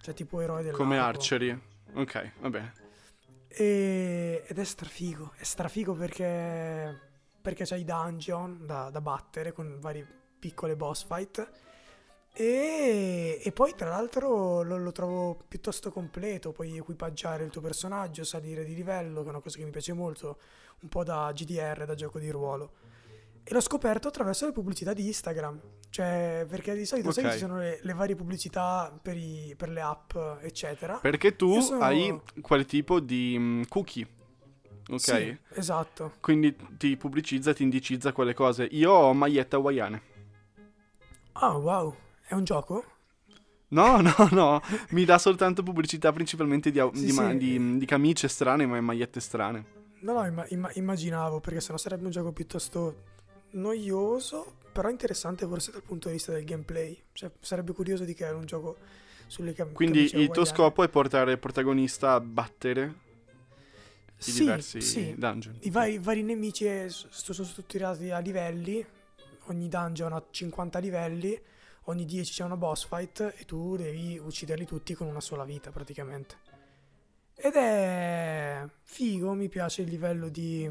cioè 0.00 0.14
tipo 0.14 0.40
eroe 0.40 0.62
del 0.62 0.72
Come 0.74 0.98
Archery. 0.98 1.58
Ok, 1.94 2.32
va 2.40 2.50
bene. 2.50 2.72
e, 3.48 4.44
ed 4.46 4.58
è 4.58 4.64
strafigo, 4.64 5.32
è 5.36 5.44
strafigo 5.44 5.94
perché, 5.94 6.98
perché 7.40 7.64
c'hai 7.64 7.80
i 7.80 7.84
dungeon 7.84 8.66
da, 8.66 8.90
da 8.90 9.00
battere 9.00 9.52
con 9.52 9.78
vari 9.80 10.06
piccole 10.38 10.76
boss 10.76 11.06
fight. 11.06 11.50
E, 12.36 13.40
e 13.44 13.52
poi 13.52 13.74
tra 13.76 13.90
l'altro 13.90 14.62
lo, 14.62 14.76
lo 14.76 14.90
trovo 14.90 15.38
piuttosto 15.46 15.92
completo, 15.92 16.50
puoi 16.50 16.76
equipaggiare 16.76 17.44
il 17.44 17.50
tuo 17.50 17.60
personaggio, 17.60 18.24
salire 18.24 18.64
di 18.64 18.74
livello, 18.74 19.20
che 19.20 19.28
è 19.28 19.30
una 19.30 19.40
cosa 19.40 19.56
che 19.58 19.64
mi 19.64 19.70
piace 19.70 19.92
molto, 19.92 20.38
un 20.80 20.88
po' 20.88 21.04
da 21.04 21.30
GDR, 21.32 21.84
da 21.84 21.94
gioco 21.94 22.18
di 22.18 22.30
ruolo. 22.30 22.72
E 23.44 23.52
l'ho 23.52 23.60
scoperto 23.60 24.08
attraverso 24.08 24.46
le 24.46 24.52
pubblicità 24.52 24.92
di 24.92 25.06
Instagram, 25.06 25.60
cioè 25.90 26.44
perché 26.48 26.74
di 26.74 26.84
solito 26.86 27.12
sai 27.12 27.22
che 27.22 27.28
Ok. 27.28 27.34
ci 27.36 27.40
sono 27.40 27.58
le, 27.58 27.78
le 27.82 27.92
varie 27.92 28.16
pubblicità 28.16 28.92
per, 29.00 29.16
i- 29.16 29.54
per 29.56 29.68
le 29.68 29.80
app, 29.82 30.16
eccetera. 30.40 30.94
Perché 30.96 31.36
tu 31.36 31.60
sono- 31.60 31.84
hai 31.84 32.18
quel 32.40 32.64
tipo 32.66 32.98
di 32.98 33.36
mm, 33.38 33.62
cookie. 33.68 34.08
Ok? 34.88 34.98
Sì, 35.00 35.38
esatto. 35.50 36.14
Quindi 36.20 36.56
ti 36.78 36.96
pubblicizza, 36.96 37.52
ti 37.54 37.62
indicizza 37.62 38.12
quelle 38.12 38.34
cose. 38.34 38.64
Io 38.72 38.90
ho 38.90 39.12
magliette 39.14 39.56
hawaiane. 39.56 40.02
Ah, 41.34 41.56
wow. 41.56 41.94
È 42.26 42.34
un 42.34 42.44
gioco? 42.44 42.84
No, 43.68 44.00
no, 44.00 44.28
no, 44.30 44.60
mi 44.90 45.04
dà 45.04 45.18
soltanto 45.18 45.62
pubblicità 45.62 46.12
principalmente 46.12 46.70
di, 46.70 46.80
Sì, 46.92 47.06
di, 47.06 47.12
ma- 47.12 47.30
sì. 47.30 47.38
di- 47.38 47.78
di 47.78 47.86
camicie 47.86 48.28
strane, 48.28 48.66
ma 48.66 48.80
magliette 48.80 49.20
strane. 49.20 49.64
No, 50.00 50.12
no, 50.12 50.26
imma- 50.26 50.46
imma- 50.48 50.70
immaginavo, 50.74 51.40
perché 51.40 51.60
sennò 51.60 51.78
sarebbe 51.78 52.04
un 52.04 52.10
gioco 52.10 52.32
piuttosto 52.32 52.94
noioso, 53.52 54.54
però 54.72 54.88
interessante 54.90 55.46
forse 55.46 55.72
dal 55.72 55.82
punto 55.82 56.08
di 56.08 56.14
vista 56.14 56.32
del 56.32 56.44
gameplay. 56.44 57.02
Cioè, 57.12 57.30
sarebbe 57.40 57.72
curioso 57.72 58.04
di 58.04 58.14
creare 58.14 58.36
un 58.36 58.44
gioco 58.44 58.76
sulle 59.26 59.52
cam- 59.54 59.72
Quindi 59.72 60.00
il 60.00 60.10
tuo 60.10 60.18
hawaiane. 60.20 60.46
scopo 60.46 60.82
è 60.82 60.88
portare 60.88 61.32
il 61.32 61.38
protagonista 61.38 62.12
a 62.12 62.20
battere 62.20 62.94
i 64.26 64.30
Sì, 64.30 64.40
diversi 64.40 64.80
sì. 64.80 65.14
dungeon. 65.16 65.56
I 65.60 65.70
vari, 65.70 65.98
vari 65.98 66.22
nemici 66.22 66.66
sono 66.88 67.46
strutturati 67.46 68.10
a 68.10 68.18
livelli, 68.18 68.84
ogni 69.46 69.68
dungeon 69.68 70.12
ha 70.12 70.22
50 70.30 70.78
livelli, 70.78 71.38
ogni 71.84 72.04
10 72.04 72.32
c'è 72.32 72.44
una 72.44 72.56
boss 72.56 72.86
fight 72.86 73.34
e 73.36 73.44
tu 73.44 73.76
devi 73.76 74.18
ucciderli 74.18 74.64
tutti 74.64 74.94
con 74.94 75.06
una 75.06 75.20
sola 75.20 75.44
vita 75.44 75.70
praticamente. 75.70 76.36
Ed 77.34 77.54
è 77.54 78.64
figo, 78.82 79.34
mi 79.34 79.48
piace 79.48 79.82
il 79.82 79.88
livello 79.88 80.28
di, 80.28 80.70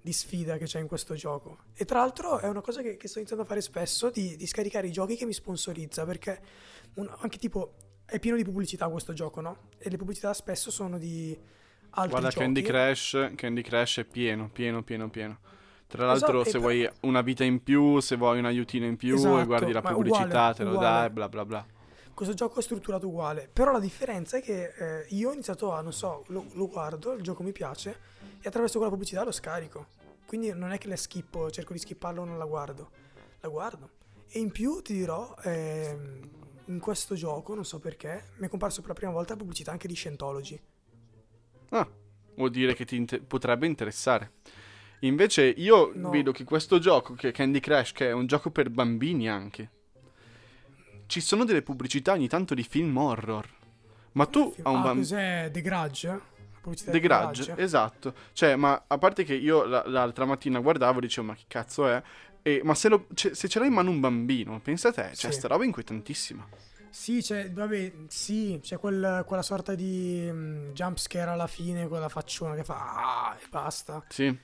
di 0.00 0.12
sfida 0.12 0.56
che 0.58 0.64
c'è 0.64 0.80
in 0.80 0.88
questo 0.88 1.14
gioco. 1.14 1.58
E 1.74 1.84
tra 1.84 2.00
l'altro 2.00 2.38
è 2.38 2.48
una 2.48 2.60
cosa 2.60 2.82
che, 2.82 2.96
che 2.96 3.08
sto 3.08 3.18
iniziando 3.18 3.44
a 3.44 3.48
fare 3.48 3.60
spesso, 3.60 4.10
di, 4.10 4.36
di 4.36 4.46
scaricare 4.46 4.88
i 4.88 4.92
giochi 4.92 5.16
che 5.16 5.24
mi 5.24 5.32
sponsorizza, 5.32 6.04
perché 6.04 6.40
un- 6.94 7.12
anche 7.18 7.38
tipo 7.38 7.74
è 8.04 8.18
pieno 8.18 8.36
di 8.36 8.44
pubblicità 8.44 8.88
questo 8.88 9.12
gioco, 9.12 9.40
no? 9.40 9.68
E 9.78 9.88
le 9.90 9.96
pubblicità 9.96 10.32
spesso 10.34 10.70
sono 10.70 10.98
di 10.98 11.36
altri 11.90 12.10
Guarda, 12.10 12.28
giochi. 12.28 12.44
Candy 12.44 12.62
Crush, 12.62 13.30
Candy 13.36 13.62
Crush 13.62 13.98
è 13.98 14.04
pieno, 14.04 14.50
pieno, 14.50 14.82
pieno, 14.82 15.08
pieno. 15.08 15.38
Tra 15.88 16.06
l'altro, 16.06 16.40
Esatto, 16.40 16.48
e 16.48 16.50
se 16.50 16.58
vuoi 16.58 16.90
una 17.00 17.20
vita 17.22 17.44
in 17.44 17.62
più, 17.62 18.00
se 18.00 18.16
vuoi 18.16 18.38
un 18.38 18.44
aiutino 18.44 18.86
in 18.86 18.96
più 18.96 19.14
e 19.14 19.16
Esatto, 19.18 19.46
guardi 19.46 19.72
la 19.72 19.82
pubblicità, 19.82 20.24
uguale, 20.26 20.54
te 20.54 20.64
lo 20.64 20.70
uguale. 20.72 21.00
dai, 21.00 21.10
bla 21.10 21.28
bla 21.28 21.44
bla. 21.44 21.66
questo 22.12 22.34
gioco 22.34 22.58
è 22.58 22.62
strutturato 22.62 23.06
uguale, 23.06 23.48
però 23.52 23.70
la 23.72 23.78
differenza 23.78 24.36
è 24.38 24.42
che 24.42 24.72
eh, 24.76 25.06
io 25.10 25.30
ho 25.30 25.32
iniziato 25.32 25.72
a, 25.72 25.80
non 25.82 25.92
so, 25.92 26.24
lo, 26.28 26.46
lo 26.54 26.66
guardo, 26.68 27.12
il 27.12 27.22
gioco 27.22 27.42
mi 27.42 27.52
piace 27.52 27.98
e 28.40 28.48
attraverso 28.48 28.78
quella 28.78 28.90
pubblicità 28.92 29.22
lo 29.22 29.32
scarico. 29.32 29.86
Quindi 30.26 30.52
non 30.52 30.72
è 30.72 30.78
che 30.78 30.88
la 30.88 30.96
schippo, 30.96 31.50
cerco 31.50 31.72
di 31.72 31.78
skipparlo 31.78 32.22
o 32.22 32.24
non 32.24 32.36
la 32.38 32.46
guardo, 32.46 32.90
la 33.40 33.48
guardo. 33.48 33.90
E 34.28 34.40
in 34.40 34.50
più 34.50 34.80
ti 34.82 34.92
dirò, 34.94 35.34
ehm, 35.44 36.20
in 36.66 36.80
questo 36.80 37.14
gioco, 37.14 37.54
non 37.54 37.64
so 37.64 37.78
perché, 37.78 38.30
mi 38.38 38.46
è 38.46 38.48
comparso 38.48 38.80
per 38.80 38.88
la 38.88 38.94
prima 38.94 39.12
volta 39.12 39.34
la 39.34 39.38
pubblicità 39.38 39.70
anche 39.70 39.86
di 39.86 39.94
Scientology. 39.94 40.60
Ah, 41.70 41.88
vuol 42.34 42.50
dire 42.50 42.74
che 42.74 42.84
ti 42.84 42.96
inter- 42.96 43.22
potrebbe 43.22 43.66
interessare. 43.66 44.32
Invece 45.00 45.44
io 45.44 45.92
No. 45.94 46.10
vedo 46.10 46.32
che 46.32 46.44
questo 46.44 46.78
gioco, 46.78 47.14
che 47.14 47.28
è 47.28 47.32
Candy 47.32 47.60
Crush, 47.60 47.92
che 47.92 48.08
è 48.08 48.12
un 48.12 48.26
gioco 48.26 48.50
per 48.50 48.70
bambini 48.70 49.28
anche, 49.28 49.70
ci 51.06 51.20
sono 51.20 51.44
delle 51.44 51.62
pubblicità 51.62 52.12
ogni 52.12 52.28
tanto 52.28 52.54
di 52.54 52.62
film 52.62 52.96
horror. 52.96 53.46
Ma 54.12 54.26
tu 54.26 54.54
a 54.62 54.70
un 54.70 54.76
ah, 54.78 54.82
bambino... 54.82 55.00
cos'è? 55.02 55.50
The 55.52 55.60
Grudge? 55.60 56.20
The 56.86 56.98
Grudge, 56.98 57.54
esatto. 57.58 58.14
Cioè, 58.32 58.56
ma 58.56 58.84
a 58.88 58.98
parte 58.98 59.22
che 59.22 59.34
io 59.34 59.64
la- 59.66 59.84
l'altra 59.86 60.24
mattina 60.24 60.58
guardavo 60.58 60.98
e 60.98 61.02
dicevo, 61.02 61.28
ma 61.28 61.34
che 61.34 61.44
cazzo 61.46 61.86
è? 61.86 62.02
E- 62.42 62.60
ma 62.64 62.74
se, 62.74 62.88
lo- 62.88 63.06
cioè, 63.14 63.34
se 63.34 63.46
ce 63.48 63.58
l'ha 63.60 63.66
in 63.66 63.72
mano 63.72 63.90
un 63.90 64.00
bambino, 64.00 64.58
pensa 64.60 64.88
a 64.88 64.92
te, 64.92 65.10
cioè, 65.14 65.30
Sì. 65.30 65.38
sta 65.38 65.48
roba 65.48 65.62
è 65.62 65.66
inquietantissima. 65.66 66.48
Sì, 66.90 67.20
c'è, 67.20 67.52
vabbè, 67.52 67.92
sì, 68.08 68.58
c'è 68.62 68.78
quel- 68.78 69.22
quella 69.26 69.42
sorta 69.42 69.74
di 69.76 70.28
mm, 70.32 70.70
jump 70.72 70.96
scare 70.98 71.30
alla 71.30 71.46
fine 71.46 71.86
con 71.86 72.00
la 72.00 72.08
facciona 72.08 72.54
che 72.54 72.64
fa 72.64 73.28
ah, 73.28 73.36
e 73.40 73.46
basta. 73.48 74.02
Sì. 74.08 74.36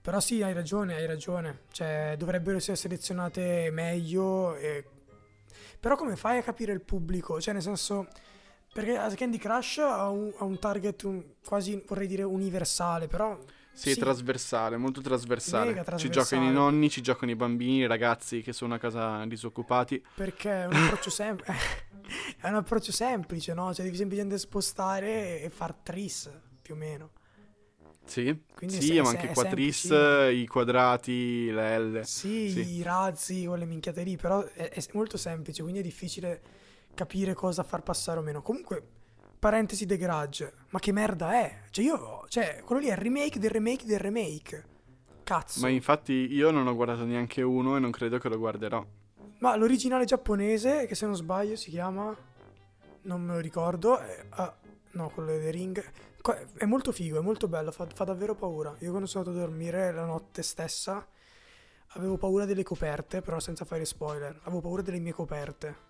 Però 0.00 0.20
sì, 0.20 0.42
hai 0.42 0.52
ragione, 0.54 0.94
hai 0.94 1.06
ragione. 1.06 1.60
Cioè, 1.70 2.14
dovrebbero 2.18 2.56
essere 2.56 2.76
selezionate 2.76 3.68
meglio. 3.70 4.54
e- 4.56 4.84
Però 5.80 5.96
come 5.96 6.16
fai 6.16 6.38
a 6.38 6.42
capire 6.42 6.72
il 6.72 6.80
pubblico? 6.80 7.40
Cioè, 7.40 7.52
nel 7.54 7.62
senso... 7.62 8.06
Perché 8.70 9.00
Candy 9.16 9.38
Crush 9.38 9.78
ha 9.78 10.08
un, 10.08 10.32
ha 10.38 10.44
un 10.44 10.58
target 10.58 11.02
un- 11.04 11.24
quasi, 11.44 11.82
vorrei 11.86 12.06
dire, 12.06 12.22
universale, 12.22 13.06
però... 13.08 13.36
Sì, 13.72 13.92
Sì. 13.92 13.98
trasversale, 14.00 14.76
molto 14.76 15.00
trasversale. 15.00 15.66
Mega 15.68 15.80
Ci 15.82 15.86
trasversale. 15.86 16.24
giocano 16.24 16.50
i 16.50 16.52
nonni, 16.52 16.90
ci 16.90 17.00
giocano 17.00 17.30
i 17.30 17.36
bambini, 17.36 17.78
i 17.78 17.86
ragazzi 17.86 18.40
che 18.42 18.52
sono 18.52 18.74
a 18.74 18.78
casa 18.78 19.24
disoccupati. 19.26 20.04
Perché 20.14 20.62
è 20.62 20.66
un 20.66 20.74
approccio 20.74 21.10
semplice. 21.10 21.52
è 22.40 22.48
un 22.48 22.54
approccio 22.56 22.92
semplice, 22.92 23.54
no? 23.54 23.72
Cioè, 23.72 23.84
devi 23.84 23.96
semplicemente 23.96 24.38
spostare 24.38 25.40
e 25.40 25.48
far 25.50 25.74
tris, 25.74 26.28
più 26.60 26.74
o 26.74 26.76
meno. 26.76 27.10
Sì, 28.08 28.42
Quindi 28.54 28.80
sì, 28.80 28.96
è- 28.96 29.02
ma 29.02 29.10
anche 29.10 29.28
qua 29.28 29.42
semplicino. 29.42 30.28
i 30.30 30.46
quadrati, 30.46 31.50
le 31.50 31.78
L. 31.78 32.00
Sì, 32.04 32.50
Sì. 32.50 32.76
i 32.76 32.82
razzi, 32.82 33.44
quelle 33.46 33.66
minchiate 33.66 34.02
lì, 34.02 34.16
però 34.16 34.42
è, 34.44 34.70
è 34.70 34.82
molto 34.92 35.16
semplice, 35.18 35.62
quindi 35.62 35.80
è 35.80 35.82
difficile 35.82 36.40
capire 36.94 37.34
cosa 37.34 37.62
far 37.62 37.82
passare 37.82 38.18
o 38.18 38.22
meno. 38.22 38.40
Comunque, 38.42 38.82
parentesi 39.38 39.84
The 39.86 39.96
Grudge, 39.98 40.52
ma 40.70 40.78
che 40.78 40.90
merda 40.92 41.32
è? 41.34 41.58
Cioè 41.70 41.84
io, 41.84 42.24
cioè, 42.28 42.62
quello 42.64 42.80
lì 42.80 42.88
è 42.88 42.92
il 42.92 42.96
remake 42.96 43.38
del 43.38 43.50
remake 43.50 43.84
del 43.84 43.98
remake. 44.00 44.64
Cazzo. 45.22 45.60
Ma 45.60 45.66
Ma, 45.68 45.72
infatti 45.72 46.12
io 46.12 46.50
non 46.50 46.66
ho 46.66 46.74
guardato 46.74 47.04
neanche 47.04 47.42
uno 47.42 47.76
e 47.76 47.78
non 47.80 47.90
credo 47.90 48.16
che 48.18 48.28
lo 48.30 48.38
guarderò. 48.38 48.84
l'originale 49.40 50.06
giapponese, 50.06 50.86
che 50.86 50.94
se 50.94 51.04
non 51.04 51.14
sbaglio 51.14 51.54
si 51.56 51.68
chiama... 51.70 52.16
Non 53.02 53.22
me 53.22 53.34
lo 53.34 53.38
ricordo. 53.40 53.98
è- 53.98 54.24
ah, 54.30 54.56
no, 54.92 55.08
quello 55.10 55.30
dei 55.38 55.50
Ring. 55.50 55.84
È 56.54 56.64
molto 56.66 56.92
figo, 56.92 57.18
è 57.18 57.22
molto 57.22 57.48
bello, 57.48 57.70
fa, 57.70 57.86
fa 57.92 58.04
davvero 58.04 58.34
paura. 58.34 58.74
Io 58.80 58.90
quando 58.90 59.06
sono 59.06 59.24
andato 59.24 59.42
a 59.42 59.46
dormire 59.48 59.92
la 59.92 60.04
notte 60.04 60.42
stessa 60.42 61.06
avevo 61.92 62.16
paura 62.18 62.44
delle 62.44 62.62
coperte, 62.64 63.22
però 63.22 63.40
senza 63.40 63.64
fare 63.64 63.84
spoiler. 63.84 64.40
Avevo 64.42 64.60
paura 64.60 64.82
delle 64.82 64.98
mie 64.98 65.12
coperte. 65.12 65.86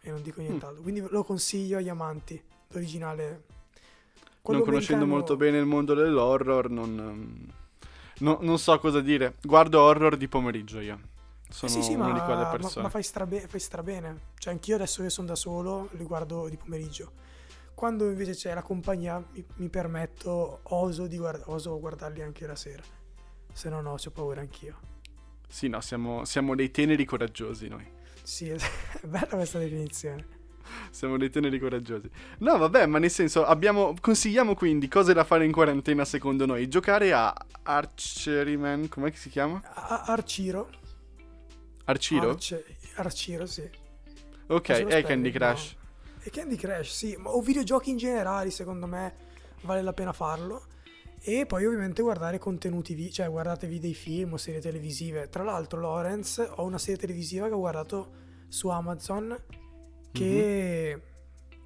E 0.00 0.10
non 0.10 0.22
dico 0.22 0.40
nient'altro. 0.40 0.82
Quindi 0.82 1.04
lo 1.08 1.22
consiglio 1.22 1.78
agli 1.78 1.88
amanti. 1.88 2.42
L'originale. 2.68 3.44
Quello 4.42 4.60
non 4.60 4.68
conoscendo 4.68 5.04
americano- 5.04 5.06
molto 5.06 5.36
bene 5.36 5.58
il 5.58 5.66
mondo 5.66 5.94
dell'horror, 5.94 6.70
non, 6.70 6.98
ehm, 6.98 7.52
no- 8.20 8.38
non 8.40 8.58
so 8.58 8.76
cosa 8.80 9.00
dire. 9.00 9.34
Guardo 9.42 9.82
horror 9.82 10.16
di 10.16 10.26
pomeriggio 10.26 10.80
io. 10.80 10.98
Eh 11.48 11.52
Sono 11.52 11.70
sì, 11.70 11.82
sì, 11.82 11.94
una 11.94 12.08
ma, 12.08 12.12
di 12.14 12.20
quelle 12.20 12.42
ma- 12.42 12.48
persone. 12.50 12.82
ma 12.84 12.88
fai, 12.90 13.02
strabe- 13.02 13.46
fai 13.46 13.60
strabene. 13.60 14.20
Cioè, 14.38 14.52
anch'io 14.52 14.76
adesso 14.76 15.02
che 15.02 15.10
sono 15.10 15.26
da 15.28 15.34
solo 15.36 15.88
li 15.92 16.04
guardo 16.04 16.48
di 16.48 16.56
pomeriggio. 16.56 17.12
Quando 17.80 18.10
invece 18.10 18.32
c'è 18.32 18.52
la 18.52 18.60
compagnia, 18.60 19.24
mi, 19.32 19.42
mi 19.54 19.70
permetto, 19.70 20.60
oso, 20.64 21.06
di 21.06 21.16
guard- 21.16 21.44
oso 21.46 21.80
guardarli 21.80 22.20
anche 22.20 22.46
la 22.46 22.54
sera. 22.54 22.82
Se 23.54 23.70
no, 23.70 23.80
no, 23.80 23.94
c'ho 23.94 24.10
paura 24.10 24.42
anch'io. 24.42 24.76
Sì, 25.48 25.66
no, 25.68 25.80
siamo, 25.80 26.26
siamo 26.26 26.54
dei 26.54 26.70
teneri 26.70 27.06
coraggiosi 27.06 27.68
noi. 27.68 27.90
Sì, 28.22 28.50
è 28.52 28.58
bella 29.06 29.28
questa 29.28 29.58
definizione. 29.60 30.26
Siamo 30.90 31.16
dei 31.16 31.30
teneri 31.30 31.58
coraggiosi. 31.58 32.10
No, 32.40 32.58
vabbè, 32.58 32.84
ma 32.84 32.98
nel 32.98 33.10
senso, 33.10 33.46
abbiamo, 33.46 33.94
consigliamo 33.98 34.54
quindi 34.54 34.86
cose 34.86 35.14
da 35.14 35.24
fare 35.24 35.46
in 35.46 35.52
quarantena 35.52 36.04
secondo 36.04 36.44
noi. 36.44 36.68
Giocare 36.68 37.14
a 37.14 37.34
Archeryman, 37.62 38.88
com'è 38.88 39.10
che 39.10 39.16
si 39.16 39.30
chiama? 39.30 39.58
A- 39.64 40.02
Arciro. 40.02 40.68
Arciro? 41.84 42.28
Arce- 42.28 42.76
Arciro, 42.96 43.46
sì. 43.46 43.66
ok, 44.48 44.68
è 44.68 45.02
Candy. 45.02 45.30
Crush. 45.30 45.78
E 46.22 46.30
Candy 46.30 46.56
Crush, 46.56 46.90
sì, 46.90 47.16
ma 47.16 47.30
o 47.30 47.40
videogiochi 47.40 47.90
in 47.90 47.96
generale, 47.96 48.50
secondo 48.50 48.86
me 48.86 49.14
vale 49.62 49.82
la 49.82 49.92
pena 49.92 50.12
farlo. 50.12 50.64
E 51.22 51.44
poi 51.46 51.66
ovviamente 51.66 52.02
guardare 52.02 52.38
contenuti, 52.38 52.94
vi- 52.94 53.12
cioè 53.12 53.28
guardatevi 53.28 53.78
dei 53.78 53.94
film 53.94 54.34
o 54.34 54.36
serie 54.36 54.60
televisive. 54.60 55.28
Tra 55.28 55.42
l'altro, 55.42 55.80
Lorenz, 55.80 56.46
ho 56.56 56.64
una 56.64 56.78
serie 56.78 56.96
televisiva 56.96 57.46
che 57.46 57.54
ho 57.54 57.58
guardato 57.58 58.10
su 58.48 58.68
Amazon 58.68 59.36
che... 60.12 61.02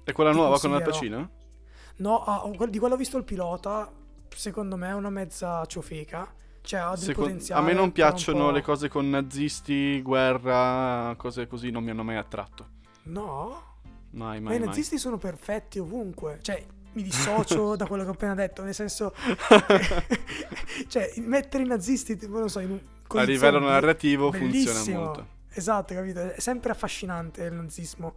È 0.03 0.11
quella 0.11 0.31
nuova 0.31 0.59
con 0.59 0.73
Al. 0.73 0.83
Pacino? 0.83 1.31
No, 1.97 2.23
ah, 2.23 2.49
quel- 2.55 2.69
di 2.69 2.79
quello 2.79 2.95
ho 2.95 2.97
visto 2.97 3.17
il 3.17 3.23
pilota, 3.23 3.91
secondo 4.29 4.75
me 4.75 4.89
è 4.89 4.93
una 4.93 5.09
mezza 5.09 5.65
ciofeca. 5.65 6.33
Cioè 6.61 6.79
ha 6.79 6.89
del 6.89 6.97
Seco- 6.99 7.21
potenziale. 7.21 7.61
a 7.61 7.63
me 7.65 7.73
non 7.73 7.91
piacciono 7.91 8.51
le 8.51 8.61
cose 8.61 8.89
con 8.89 9.07
nazisti, 9.09 10.01
guerra, 10.01 11.13
cose 11.17 11.45
così, 11.47 11.69
non 11.69 11.83
mi 11.83 11.91
hanno 11.91 12.03
mai 12.03 12.17
attratto. 12.17 12.69
No? 13.03 13.74
Mai, 14.15 14.39
Ma 14.39 14.49
mai, 14.49 14.55
i 14.57 14.59
mai. 14.59 14.67
nazisti 14.69 14.97
sono 14.97 15.17
perfetti 15.17 15.79
ovunque. 15.79 16.39
Cioè, 16.41 16.63
mi 16.93 17.03
dissocio 17.03 17.75
da 17.77 17.85
quello 17.85 18.03
che 18.03 18.09
ho 18.09 18.13
appena 18.13 18.33
detto. 18.35 18.63
Nel 18.63 18.73
senso, 18.73 19.13
cioè, 20.87 21.11
mettere 21.17 21.63
i 21.63 21.67
nazisti, 21.67 22.15
tipo, 22.17 22.39
non 22.39 22.49
so, 22.49 22.59
in 22.59 22.71
un, 22.71 22.79
A 23.17 23.23
i 23.23 23.25
livello 23.25 23.59
narrativo 23.59 24.31
funziona 24.31 24.51
bellissimo. 24.51 25.03
molto. 25.03 25.27
Esatto, 25.53 25.93
capito? 25.93 26.31
È 26.33 26.39
sempre 26.39 26.71
affascinante 26.71 27.43
il 27.43 27.53
nazismo. 27.53 28.15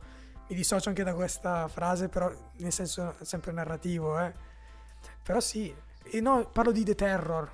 Mi 0.48 0.56
dissocio 0.56 0.88
anche 0.88 1.02
da 1.04 1.14
questa 1.14 1.68
frase, 1.68 2.08
però 2.08 2.32
nel 2.56 2.72
senso 2.72 3.14
sempre 3.20 3.52
narrativo, 3.52 4.18
eh. 4.18 4.32
Però 5.22 5.40
sì. 5.40 5.72
E 6.10 6.20
no, 6.20 6.48
parlo 6.52 6.72
di 6.72 6.84
The 6.84 6.94
Terror. 6.94 7.50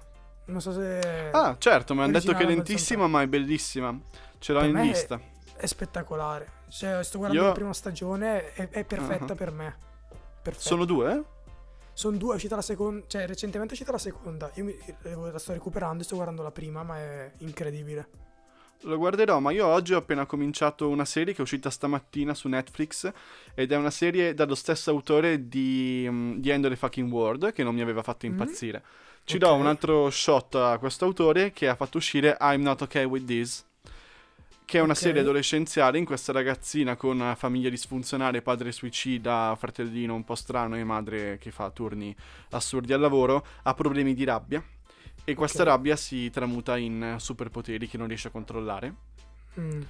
Non 0.47 0.61
so 0.61 0.73
se 0.73 1.31
Ah, 1.33 1.57
certo, 1.59 1.95
mi 1.95 2.03
hanno 2.03 2.13
detto 2.13 2.33
che 2.35 2.45
è 2.45 2.47
lentissima, 2.47 3.07
ma 3.09 3.23
è 3.23 3.27
bellissima. 3.27 3.99
Ce 4.39 4.53
l'ho 4.53 4.61
Per 4.61 4.69
in 4.69 4.81
lista. 4.81 5.17
è 5.17 5.21
spettacolare. 5.67 6.63
Cioè, 6.69 7.03
sto 7.05 7.19
guardando 7.19 7.43
Io- 7.45 7.49
la 7.51 7.55
prima 7.55 7.73
stagione, 7.73 8.53
è, 8.55 8.69
è 8.69 8.85
perfetta 8.85 9.33
Ah. 9.33 9.37
per 9.37 9.51
me. 9.51 9.77
Perfetta. 10.43 10.69
Sono 10.69 10.85
due? 10.85 11.13
eh? 11.13 11.23
Sono 11.93 12.17
due, 12.17 12.33
è 12.33 12.35
uscita 12.35 12.57
la 12.57 12.63
seconda, 12.63 13.05
cioè 13.07 13.27
recentemente 13.27 13.73
è 13.75 13.77
uscita 13.77 13.93
la 13.93 13.99
seconda. 13.99 14.51
Io 14.55 14.65
mi- 14.65 14.77
la 15.31 15.39
sto 15.39 15.53
recuperando 15.53 16.03
e 16.03 16.05
sto 16.05 16.15
guardando 16.17 16.43
la 16.43 16.51
prima, 16.51 16.83
ma 16.83 16.99
è 16.99 17.33
incredibile. 17.39 18.09
Lo 18.81 18.99
guarderò, 18.99 19.39
ma 19.39 19.51
io 19.53 19.65
oggi 19.67 19.95
ho 19.95 19.99
appena 19.99 20.27
cominciato 20.27 20.89
una 20.89 21.05
serie 21.07 21.33
che 21.33 21.39
è 21.39 21.43
uscita 21.43 21.71
stamattina 21.71 22.35
su 22.35 22.49
Netflix 22.49 23.11
ed 23.55 23.73
è 23.73 23.77
una 23.77 23.91
serie 23.91 24.35
dallo 24.35 24.55
stesso 24.57 24.91
autore 24.91 25.49
di 25.49 26.05
um, 26.07 26.39
The 26.43 26.53
End 26.53 26.65
of 26.65 26.71
the 26.73 26.77
Fucking 26.77 27.11
World 27.11 27.53
che 27.53 27.63
non 27.63 27.75
mi 27.75 27.81
aveva 27.81 28.03
fatto 28.03 28.27
Mm-hmm. 28.27 28.39
impazzire. 28.39 28.83
Ci 29.25 29.37
Ok. 29.37 29.43
do 29.43 29.55
un 29.55 29.67
altro 29.67 30.11
shot 30.11 30.57
a 30.57 30.77
questo 30.79 31.07
autore 31.07 31.53
che 31.53 31.67
ha 31.69 31.77
fatto 31.77 31.97
uscire 31.97 32.37
I'm 32.41 32.61
Not 32.61 32.83
Okay 32.83 33.05
With 33.05 33.25
This, 33.25 33.65
che 34.65 34.79
è 34.79 34.81
una 34.81 34.93
Ok. 34.93 34.99
serie 34.99 35.21
adolescenziale 35.21 35.99
in 35.99 36.05
questa 36.05 36.33
ragazzina 36.33 36.97
con 36.97 37.17
una 37.21 37.35
famiglia 37.35 37.69
disfunzionale, 37.69 38.43
padre 38.43 38.73
suicida, 38.73 39.55
fratellino 39.59 40.15
un 40.15 40.25
po' 40.25 40.35
strano 40.35 40.77
e 40.77 40.85
madre 40.85 41.39
che 41.39 41.51
fa 41.51 41.71
turni 41.71 42.15
assurdi 42.51 42.93
al 42.93 43.01
lavoro, 43.01 43.45
ha 43.63 43.75
problemi 43.75 44.15
di 44.15 44.25
rabbia. 44.25 44.63
E 45.27 45.35
questa 45.35 45.65
rabbia 45.65 45.97
si 45.97 46.31
tramuta 46.31 46.77
in 46.77 47.17
superpoteri 47.19 47.89
che 47.89 47.97
non 47.99 48.09
riesce 48.09 48.29
a 48.29 48.31
controllare. 48.31 48.95
Mm. 49.61 49.83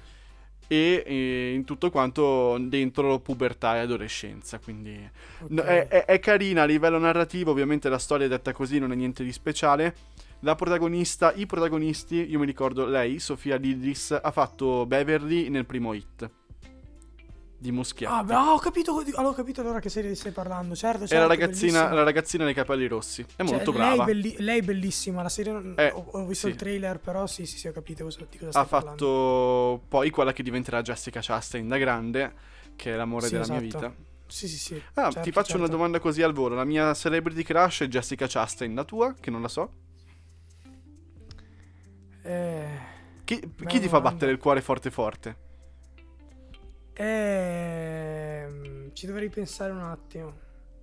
E, 0.67 1.03
e 1.05 1.53
in 1.53 1.63
tutto 1.63 1.91
quanto 1.91 2.57
dentro 2.59 3.19
pubertà 3.19 3.75
e 3.75 3.79
adolescenza. 3.79 4.57
Quindi 4.59 5.09
ok. 5.39 5.49
no, 5.49 5.61
è, 5.61 5.87
è- 5.87 6.05
è 6.05 6.19
carina 6.19 6.63
a 6.63 6.65
livello 6.65 6.97
narrativo. 6.97 7.51
Ovviamente 7.51 7.87
la 7.89 7.99
storia 7.99 8.25
è 8.25 8.29
detta 8.29 8.51
così, 8.53 8.79
non 8.79 8.91
è 8.91 8.95
niente 8.95 9.23
di 9.23 9.31
speciale. 9.31 9.95
La 10.41 10.55
protagonista, 10.55 11.33
i 11.33 11.45
protagonisti, 11.45 12.29
io 12.29 12.39
mi 12.39 12.45
ricordo 12.45 12.85
lei, 12.85 13.19
Sofia 13.19 13.55
Lillis, 13.55 14.11
ha 14.21 14.31
fatto 14.31 14.85
Beverly 14.85 15.49
nel 15.49 15.65
primo 15.65 15.93
hit 15.93 16.29
di 17.57 17.71
Muschietti. 17.71 18.13
Ah, 18.13 18.23
beh, 18.23 18.35
ho 18.35 18.59
capito, 18.59 18.91
allora, 19.15 19.29
ho 19.29 19.33
capito 19.33 19.61
allora 19.61 19.79
che 19.79 19.89
serie 19.89 20.13
stai 20.13 20.31
parlando. 20.31 20.75
Certo, 20.75 20.99
certo. 20.99 21.15
è 21.15 21.17
la 21.17 21.25
ragazzina, 21.25 21.91
la 21.91 22.03
ragazzina 22.03 22.43
dei 22.45 22.53
capelli 22.53 22.85
rossi. 22.85 23.21
È 23.35 23.43
Cioè, 23.43 23.55
molto 23.55 23.71
lei, 23.71 23.79
brava. 23.95 24.03
belli- 24.03 24.35
lei 24.39 24.59
è 24.59 24.61
bellissima, 24.61 25.23
la 25.23 25.29
serie 25.29 25.73
Eh, 25.77 25.89
ho, 25.91 26.05
ho 26.11 26.25
visto 26.25 26.45
sì. 26.45 26.51
il 26.53 26.59
trailer, 26.59 26.99
però 26.99 27.25
sì, 27.25 27.45
sì, 27.47 27.57
sì, 27.57 27.67
ho 27.67 27.71
capito 27.71 28.03
cosa, 28.03 28.19
di 28.29 28.37
cosa 28.37 28.51
stai 28.51 28.63
ha 28.63 28.65
parlando. 28.67 29.03
fatto 29.05 29.81
poi 29.87 30.09
quella 30.11 30.31
che 30.31 30.43
diventerà 30.43 30.81
Jessica 30.83 31.21
Chastain 31.23 31.67
da 31.67 31.77
grande, 31.77 32.33
che 32.75 32.93
è 32.93 32.95
l'amore 32.97 33.27
Sì, 33.27 33.33
della 33.33 33.47
mia 33.47 33.61
esatto. 33.61 33.87
vita. 33.87 33.95
Sì, 34.27 34.47
sì, 34.47 34.57
sì. 34.57 34.81
Ah, 34.95 35.03
certo, 35.05 35.21
ti 35.21 35.31
faccio 35.31 35.53
una 35.55 35.61
certo. 35.61 35.75
domanda 35.77 35.99
così 35.99 36.21
al 36.21 36.33
volo. 36.33 36.53
La 36.53 36.65
mia 36.65 36.93
celebrity 36.93 37.41
crush 37.41 37.81
è 37.81 37.87
Jessica 37.87 38.27
Chastain, 38.27 38.75
la 38.75 38.83
tua, 38.83 39.15
che 39.19 39.31
non 39.31 39.41
la 39.41 39.47
so. 39.47 39.71
Eh, 42.25 42.67
Chi, 43.23 43.39
chi 43.67 43.79
ti 43.79 43.87
fa 43.87 44.01
battere 44.01 44.31
il 44.31 44.39
cuore 44.39 44.61
forte 44.61 44.89
forte? 44.89 45.37
ehm, 46.93 48.91
ci 48.93 49.05
dovrei 49.05 49.29
pensare 49.29 49.71
un 49.71 49.81
attimo. 49.81 50.33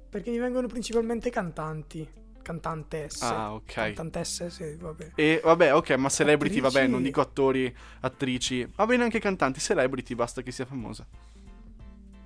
Perché 0.09 0.31
mi 0.31 0.39
vengono 0.39 0.67
principalmente 0.69 1.31
cantanti. 1.31 2.09
Cantantesse. 2.43 3.25
Ah, 3.25 3.55
ok. 3.55 3.73
Cantantesse, 3.73 4.51
sì, 4.51 4.75
vabbè. 4.77 5.13
E 5.15 5.41
vabbè, 5.43 5.75
ok, 5.75 5.91
ma 5.93 6.09
celebrity, 6.09 6.61
vabbè, 6.61 6.75
Attrici. 6.75 6.93
non 6.93 7.03
dico 7.03 7.21
attori, 7.21 7.75
attrici. 8.01 8.71
Va 8.77 8.85
bene 8.87 9.05
anche 9.05 9.21
cantanti, 9.21 9.59
celebrity, 9.61 10.15
basta 10.15 10.43
che 10.43 10.51
sia 10.53 10.67
famosa. 10.67 11.07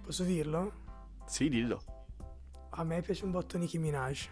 Posso 0.02 0.24
dirlo? 0.24 0.72
Sì, 1.26 1.48
dillo. 1.48 1.82
A 2.70 2.84
me 2.84 3.00
piace 3.02 3.24
un 3.24 3.30
botto 3.30 3.56
Nicki 3.58 3.78
Minaj. 3.78 4.28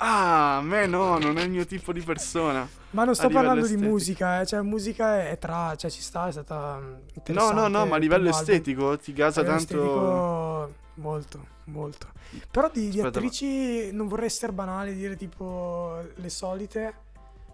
Ah, 0.00 0.58
a 0.58 0.62
me 0.62 0.86
no, 0.86 1.18
non 1.18 1.38
è 1.38 1.42
il 1.42 1.50
mio 1.50 1.66
tipo 1.66 1.92
di 1.92 2.00
persona. 2.02 2.68
Ma 2.90 3.04
non 3.04 3.14
A 3.14 3.14
sto 3.14 3.26
livello 3.26 3.48
parlando 3.48 3.66
di 3.66 3.76
musica, 3.76 4.40
eh. 4.40 4.46
Cioè, 4.46 4.62
musica 4.62 5.28
è 5.28 5.36
tra... 5.38 5.74
Cioè, 5.76 5.90
ci 5.90 6.00
sta, 6.00 6.28
è 6.28 6.32
stata 6.32 6.78
mm, 6.78 6.82
No, 6.90 6.98
interessante. 7.14 7.54
no, 7.54 7.68
no, 7.68 7.86
ma 7.86 7.96
a 7.96 7.98
livello 7.98 8.28
estetico 8.28 8.96
ti 8.98 9.12
gasa 9.12 9.40
A 9.40 9.44
tanto... 9.44 9.56
estetico, 9.56 10.74
molto, 10.94 11.46
molto. 11.64 12.06
Però 12.50 12.70
di, 12.70 12.88
di 12.88 13.00
Aspetta, 13.00 13.08
attrici 13.08 13.92
non 13.92 14.08
vorrei 14.08 14.26
essere 14.26 14.52
banale 14.52 14.94
dire 14.94 15.16
tipo 15.16 16.00
le 16.14 16.28
solite. 16.30 16.94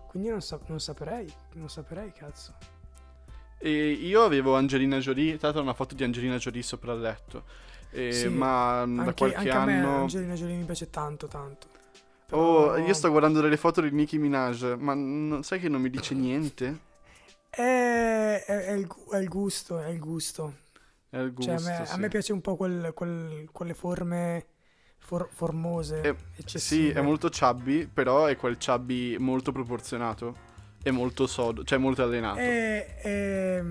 Quindi 0.07 0.29
non, 0.29 0.41
sa- 0.43 0.61
non 0.67 0.79
saprei, 0.79 1.33
non 1.55 1.69
saprei, 1.69 2.13
cazzo. 2.13 2.55
E 3.59 3.91
io 3.93 4.23
avevo 4.23 4.55
Angelina 4.57 4.99
Jolie, 4.99 5.33
tra 5.39 5.47
l'altro 5.49 5.63
una 5.63 5.73
foto 5.75 5.95
di 5.95 6.05
Angelina 6.05 6.37
Jolie 6.37 6.63
sopra 6.63 6.93
il 6.93 7.01
letto. 7.01 7.45
E- 7.91 8.13
Sì, 8.13 8.29
ma 8.29 8.85
mm, 8.87 9.03
da 9.03 9.03
Anche, 9.03 9.15
qualche 9.15 9.37
anche 9.37 9.51
a 9.51 9.61
me 9.61 9.75
anno... 9.79 10.01
Angelina 10.03 10.35
Jolie 10.35 10.57
mi 10.57 10.65
piace 10.65 10.91
tanto, 10.91 11.27
tanto. 11.27 11.69
Oh, 12.31 12.71
Però- 12.73 12.79
io 12.79 12.95
sto 12.95 13.11
guardando 13.11 13.41
delle 13.41 13.57
foto 13.57 13.81
di 13.81 13.91
Nicki 13.91 14.19
Minaj, 14.19 14.75
ma 14.79 14.95
non- 14.95 15.43
sai 15.43 15.61
che 15.61 15.69
non 15.69 15.81
mi 15.81 15.91
dice 15.91 16.15
niente? 16.15 16.93
È, 17.55 18.43
è- 18.47 18.65
è 18.67 18.73
il, 18.73 18.89
è 19.13 19.17
il 19.19 19.29
gusto, 19.29 19.79
è 19.79 19.89
il 19.89 20.01
gusto. 20.01 20.55
È 21.09 21.19
il 21.19 21.33
gusto, 21.33 21.57
Cioè, 21.57 21.61
a 21.61 21.65
me, 21.65 21.77
a 21.83 21.85
sì. 21.87 22.01
me 22.01 22.09
piace 22.09 22.33
un 22.33 22.41
po' 22.41 22.57
quel- 22.57 22.93
quel- 22.95 23.49
quelle 23.53 23.75
forme 23.75 24.47
for- 24.99 25.29
formose, 25.31 26.01
Eh. 26.01 26.17
Sì, 26.59 26.89
è 26.91 27.01
molto 27.01 27.29
chubby, 27.29 27.87
però 27.87 28.27
è 28.27 28.37
quel 28.37 28.57
chubby 28.59 29.17
molto 29.19 29.53
proporzionato. 29.53 30.44
È 30.85 30.91
molto 30.91 31.27
sodo, 31.27 31.65
cioè 31.65 31.79
molto 31.79 32.03
allenato. 32.03 32.39
È, 32.41 32.97
è- 33.01 33.63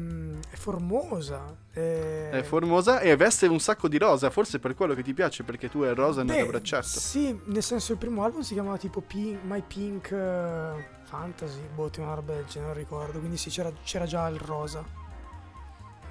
è 0.50 0.56
formosa. 0.56 1.56
È, 1.72 2.30
È 2.32 2.42
formosa 2.42 3.02
e 3.02 3.16
veste 3.16 3.46
un 3.46 3.60
sacco 3.60 3.88
di 3.88 4.00
rosa, 4.00 4.32
forse 4.32 4.58
per 4.58 4.74
quello 4.74 4.96
che 4.96 5.04
ti 5.04 5.14
piace, 5.14 5.44
perché 5.44 5.70
tu 5.70 5.82
è 5.82 5.94
rosa 5.94 6.24
nel 6.24 6.44
Beh, 6.44 6.50
braccetto. 6.50 6.88
Sì, 6.88 7.40
nel 7.46 7.62
senso 7.62 7.92
il 7.92 8.00
primo 8.00 8.24
album 8.24 8.42
si 8.42 8.54
chiamava 8.54 8.78
tipo 8.78 9.00
Pink, 9.02 9.44
My 9.44 9.62
Pink 9.62 10.10
eh, 10.12 10.86
Fantasy, 11.04 11.62
boh, 11.76 11.92
tipo 11.92 12.04
una 12.06 12.16
roba 12.16 12.34
del 12.34 12.46
genere, 12.46 12.72
non 12.72 12.82
ricordo. 12.82 13.20
Quindi 13.20 13.38
sì, 13.38 13.52
c'era, 13.52 13.72
c'era 13.84 14.06
già 14.06 14.28
il 14.30 14.40
rosa. 14.40 14.84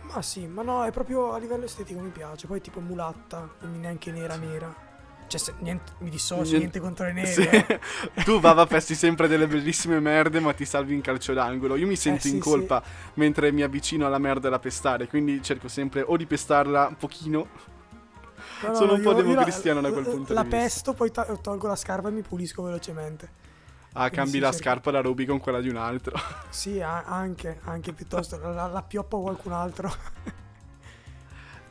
Ma 0.02 0.22
sì, 0.22 0.46
ma 0.46 0.62
no, 0.62 0.84
è 0.84 0.92
proprio 0.92 1.32
a 1.32 1.38
livello 1.38 1.64
estetico 1.64 1.98
mi 1.98 2.10
piace. 2.10 2.46
Poi 2.46 2.60
tipo 2.60 2.78
mulatta, 2.78 3.48
quindi 3.58 3.78
neanche 3.78 4.12
nera 4.12 4.36
nera. 4.36 4.90
Cioè, 5.33 5.40
se- 5.40 5.55
niente, 5.61 5.92
mi 6.01 6.11
dissocio, 6.11 6.57
Niente- 6.57 6.59
niente, 6.59 6.81
contro 6.81 7.07
le 7.07 7.12
nere. 7.12 7.27
Sì. 7.33 7.40
eh. 7.42 7.81
tu 8.25 8.38
Vava 8.38 8.66
festi 8.66 8.95
sempre 8.95 9.29
delle 9.29 9.47
bellissime 9.47 9.99
merde, 9.99 10.40
ma 10.40 10.53
ti 10.53 10.66
salvi 10.66 10.92
in 10.95 11.01
calcio 11.01 11.33
d'angolo. 11.33 11.77
Io 11.77 11.87
mi 11.87 11.97
sento 11.97 12.27
Eh, 12.27 12.29
sì, 12.29 12.35
in 12.35 12.40
colpa 12.40 12.83
mentre 13.14 13.51
mi 13.51 13.62
avvicino 13.62 14.05
alla 14.07 14.18
merda 14.18 14.49
da 14.51 14.59
pestare, 14.59 15.07
quindi 15.09 15.42
cerco 15.42 15.68
sempre 15.68 16.03
o 16.07 16.16
di 16.18 16.27
pestarla 16.27 16.88
un 16.88 16.97
pochino. 16.97 17.47
No, 18.62 18.68
no, 18.68 18.75
Sono 18.75 18.92
un 18.95 19.01
po' 19.03 19.12
la- 19.12 19.23
democristiano 19.23 19.81
da 19.81 19.90
quel 19.90 20.05
punto 20.05 20.33
La 20.35 20.42
di 20.42 20.49
vista. 20.49 20.62
pesto, 20.62 20.92
poi 20.92 21.11
tolgo 21.11 21.66
la 21.66 21.77
scarpa 21.77 22.09
e 22.09 22.12
mi 22.12 22.23
pulisco 22.23 22.62
velocemente. 22.62 23.40
Ah, 23.95 24.09
Quindi 24.09 24.16
cambi 24.16 24.31
sì, 24.33 24.38
la 24.38 24.51
cerco- 24.51 24.62
scarpa 24.62 24.90
da 24.90 25.01
Ruby 25.01 25.25
con 25.25 25.38
quella 25.40 25.61
di 25.61 25.68
un 25.68 25.77
altro. 25.77 26.12
Sì, 26.51 26.81
a- 26.81 27.05
anche, 27.05 27.59
anche 27.64 27.92
piuttosto 27.92 28.38
la, 28.38 28.66
la 28.66 28.83
pioppo 28.83 29.21
qualcun 29.21 29.53
altro. 29.53 29.92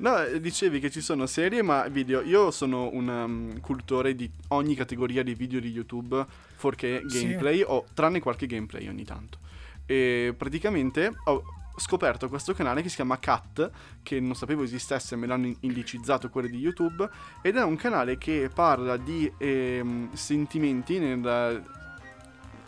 No, 0.02 0.20
eh, 0.20 0.40
dicevi 0.40 0.80
che 0.80 0.90
ci 0.90 1.00
sono 1.00 1.28
serie 1.28 1.62
ma 1.62 1.88
video. 1.88 2.22
Io 2.22 2.50
sono 2.50 2.90
un 2.92 3.08
um, 3.08 3.60
cultore 3.60 4.16
di 4.16 4.30
ogni 4.50 4.74
categoria 4.74 5.22
di 5.22 5.36
video 5.36 5.60
di 5.60 5.70
YouTube, 5.70 6.26
fuorché 6.56 7.04
Sì. 7.06 7.22
gameplay, 7.22 7.64
o 7.66 7.86
tranne 7.94 8.20
qualche 8.20 8.48
gameplay 8.48 8.88
ogni 8.88 9.04
tanto. 9.04 9.38
E 9.86 10.34
praticamente 10.36 11.14
ho 11.26 11.44
scoperto 11.76 12.30
questo 12.30 12.54
canale 12.54 12.82
che 12.82 12.90
si 12.90 12.96
chiama 12.96 13.20
Cat, 13.20 13.70
che 14.02 14.20
non 14.20 14.34
sapevo 14.34 14.64
esistesse, 14.64 15.16
me 15.16 15.28
l'hanno 15.28 15.46
in- 15.46 15.58
indicizzato 15.60 16.30
quello 16.30 16.48
di 16.48 16.58
YouTube, 16.58 17.08
ed 17.44 17.58
è 17.58 17.64
un 17.64 17.76
canale 17.76 18.18
che 18.18 18.50
parla 18.52 18.98
di 18.98 19.32
ehm, 19.38 20.14
sentimenti 20.14 20.98
nel, 20.98 21.64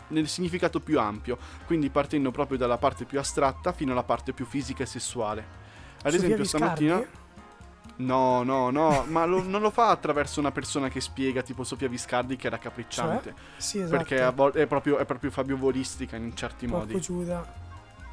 nel 0.06 0.28
significato 0.28 0.78
più 0.78 1.00
ampio, 1.00 1.36
quindi 1.66 1.90
partendo 1.90 2.30
proprio 2.30 2.58
dalla 2.58 2.78
parte 2.78 3.04
più 3.04 3.18
astratta 3.18 3.72
fino 3.72 3.90
alla 3.90 4.04
parte 4.04 4.32
più 4.32 4.44
fisica 4.44 4.84
e 4.84 4.86
sessuale. 4.86 5.62
Ad 6.04 6.14
esempio, 6.14 6.44
stamattina. 6.44 7.22
No, 7.96 8.42
no, 8.42 8.70
no, 8.70 9.04
ma 9.08 9.24
lo- 9.24 9.42
non 9.42 9.60
lo 9.60 9.70
fa 9.70 9.90
attraverso 9.90 10.40
una 10.40 10.50
persona 10.50 10.88
che 10.88 11.00
spiega, 11.00 11.42
tipo 11.42 11.62
Sofia 11.62 11.88
Viscardi, 11.88 12.36
che 12.36 12.48
era 12.48 12.58
capricciante. 12.58 13.34
Sì, 13.56 13.78
esatto. 13.78 13.96
Perché 13.96 14.20
a 14.20 14.30
volte 14.30 14.62
è 14.62 14.66
proprio, 14.66 14.98
è 14.98 15.04
proprio 15.04 15.30
Fabio 15.30 15.56
Volistica 15.56 16.16
in 16.16 16.34
certi 16.36 16.66
Porco 16.66 16.86
modi. 16.86 17.00
Giuda. 17.00 17.54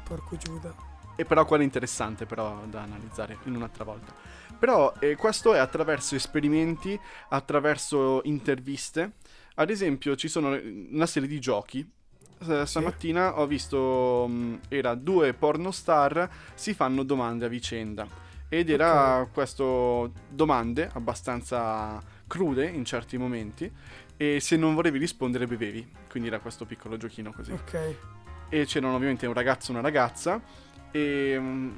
Porco 0.04 0.36
Giuda. 0.36 0.74
E 1.16 1.24
però 1.24 1.44
quello 1.44 1.62
è 1.62 1.66
interessante, 1.66 2.26
però 2.26 2.62
da 2.66 2.82
analizzare 2.82 3.38
in 3.44 3.56
un'altra 3.56 3.84
volta. 3.84 4.12
Però 4.58 4.92
eh, 5.00 5.16
questo 5.16 5.54
è 5.54 5.58
attraverso 5.58 6.14
esperimenti, 6.14 6.98
attraverso 7.30 8.20
interviste. 8.24 9.12
Ad 9.56 9.68
esempio, 9.68 10.14
ci 10.14 10.28
sono 10.28 10.56
una 10.90 11.06
serie 11.06 11.28
di 11.28 11.40
giochi. 11.40 11.86
Eh, 12.38 12.66
Stamattina 12.66 13.38
ho 13.38 13.46
visto, 13.46 14.26
mh, 14.28 14.60
era 14.68 14.94
due 14.94 15.34
pornostar 15.34 16.28
si 16.54 16.72
fanno 16.74 17.02
domande 17.02 17.46
a 17.46 17.48
vicenda. 17.48 18.06
Ed 18.52 18.68
era 18.68 19.26
questo 19.32 20.12
domande 20.28 20.90
abbastanza 20.92 21.98
crude 22.26 22.66
in 22.66 22.84
certi 22.84 23.16
momenti. 23.16 23.72
E 24.14 24.40
se 24.40 24.56
non 24.56 24.74
volevi 24.74 24.98
rispondere, 24.98 25.46
bevevi. 25.46 25.90
Quindi 26.10 26.28
era 26.28 26.38
questo 26.38 26.66
piccolo 26.66 26.98
giochino 26.98 27.32
così 27.32 27.50
Ok. 27.52 27.96
e 28.50 28.66
c'erano 28.66 28.94
ovviamente 28.94 29.26
un 29.26 29.32
ragazzo 29.32 29.68
e 29.70 29.72
una 29.72 29.80
ragazza 29.82 30.38
e 30.90 31.36
mm, 31.40 31.70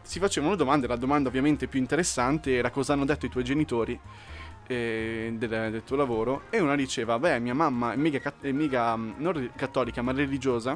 si 0.00 0.18
facevano 0.18 0.54
domande, 0.54 0.86
la 0.86 0.96
domanda 0.96 1.28
ovviamente 1.28 1.66
più 1.66 1.78
interessante 1.78 2.54
era 2.54 2.70
cosa 2.70 2.94
hanno 2.94 3.04
detto 3.04 3.26
i 3.26 3.28
tuoi 3.28 3.44
genitori 3.44 4.00
eh, 4.66 5.34
del, 5.36 5.70
del 5.70 5.82
tuo 5.84 5.96
lavoro 5.96 6.44
e 6.48 6.58
una 6.58 6.74
diceva 6.74 7.18
beh 7.18 7.38
mia 7.40 7.52
mamma 7.54 7.92
è 7.92 7.96
mica, 7.96 8.32
è 8.40 8.50
mica, 8.50 8.96
mm, 8.96 9.12
non 9.18 9.50
cattolica 9.54 10.00
ma 10.00 10.12
religiosa 10.12 10.74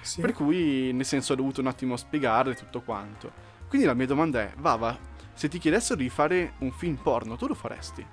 Sì. 0.00 0.22
per 0.22 0.32
cui 0.32 0.90
nel 0.94 1.04
senso 1.04 1.34
ho 1.34 1.36
dovuto 1.36 1.60
un 1.60 1.66
attimo 1.66 1.98
spiegarle 1.98 2.54
tutto 2.54 2.80
quanto 2.80 3.30
quindi 3.76 3.84
la 3.84 3.94
mia 3.94 4.06
domanda 4.06 4.40
è 4.40 4.54
Vava 4.56 4.98
se 5.34 5.48
ti 5.48 5.58
chiedessero 5.58 6.00
di 6.00 6.08
fare 6.08 6.54
un 6.60 6.72
film 6.72 6.96
porno 6.96 7.36
tu 7.36 7.46
lo 7.46 7.54
faresti? 7.54 8.06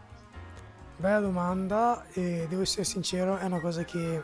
Bella 0.97 1.19
domanda 1.19 2.05
e 2.13 2.45
devo 2.49 2.61
essere 2.61 2.83
sincero, 2.83 3.37
è 3.37 3.45
una 3.45 3.59
cosa 3.59 3.83
che 3.83 4.21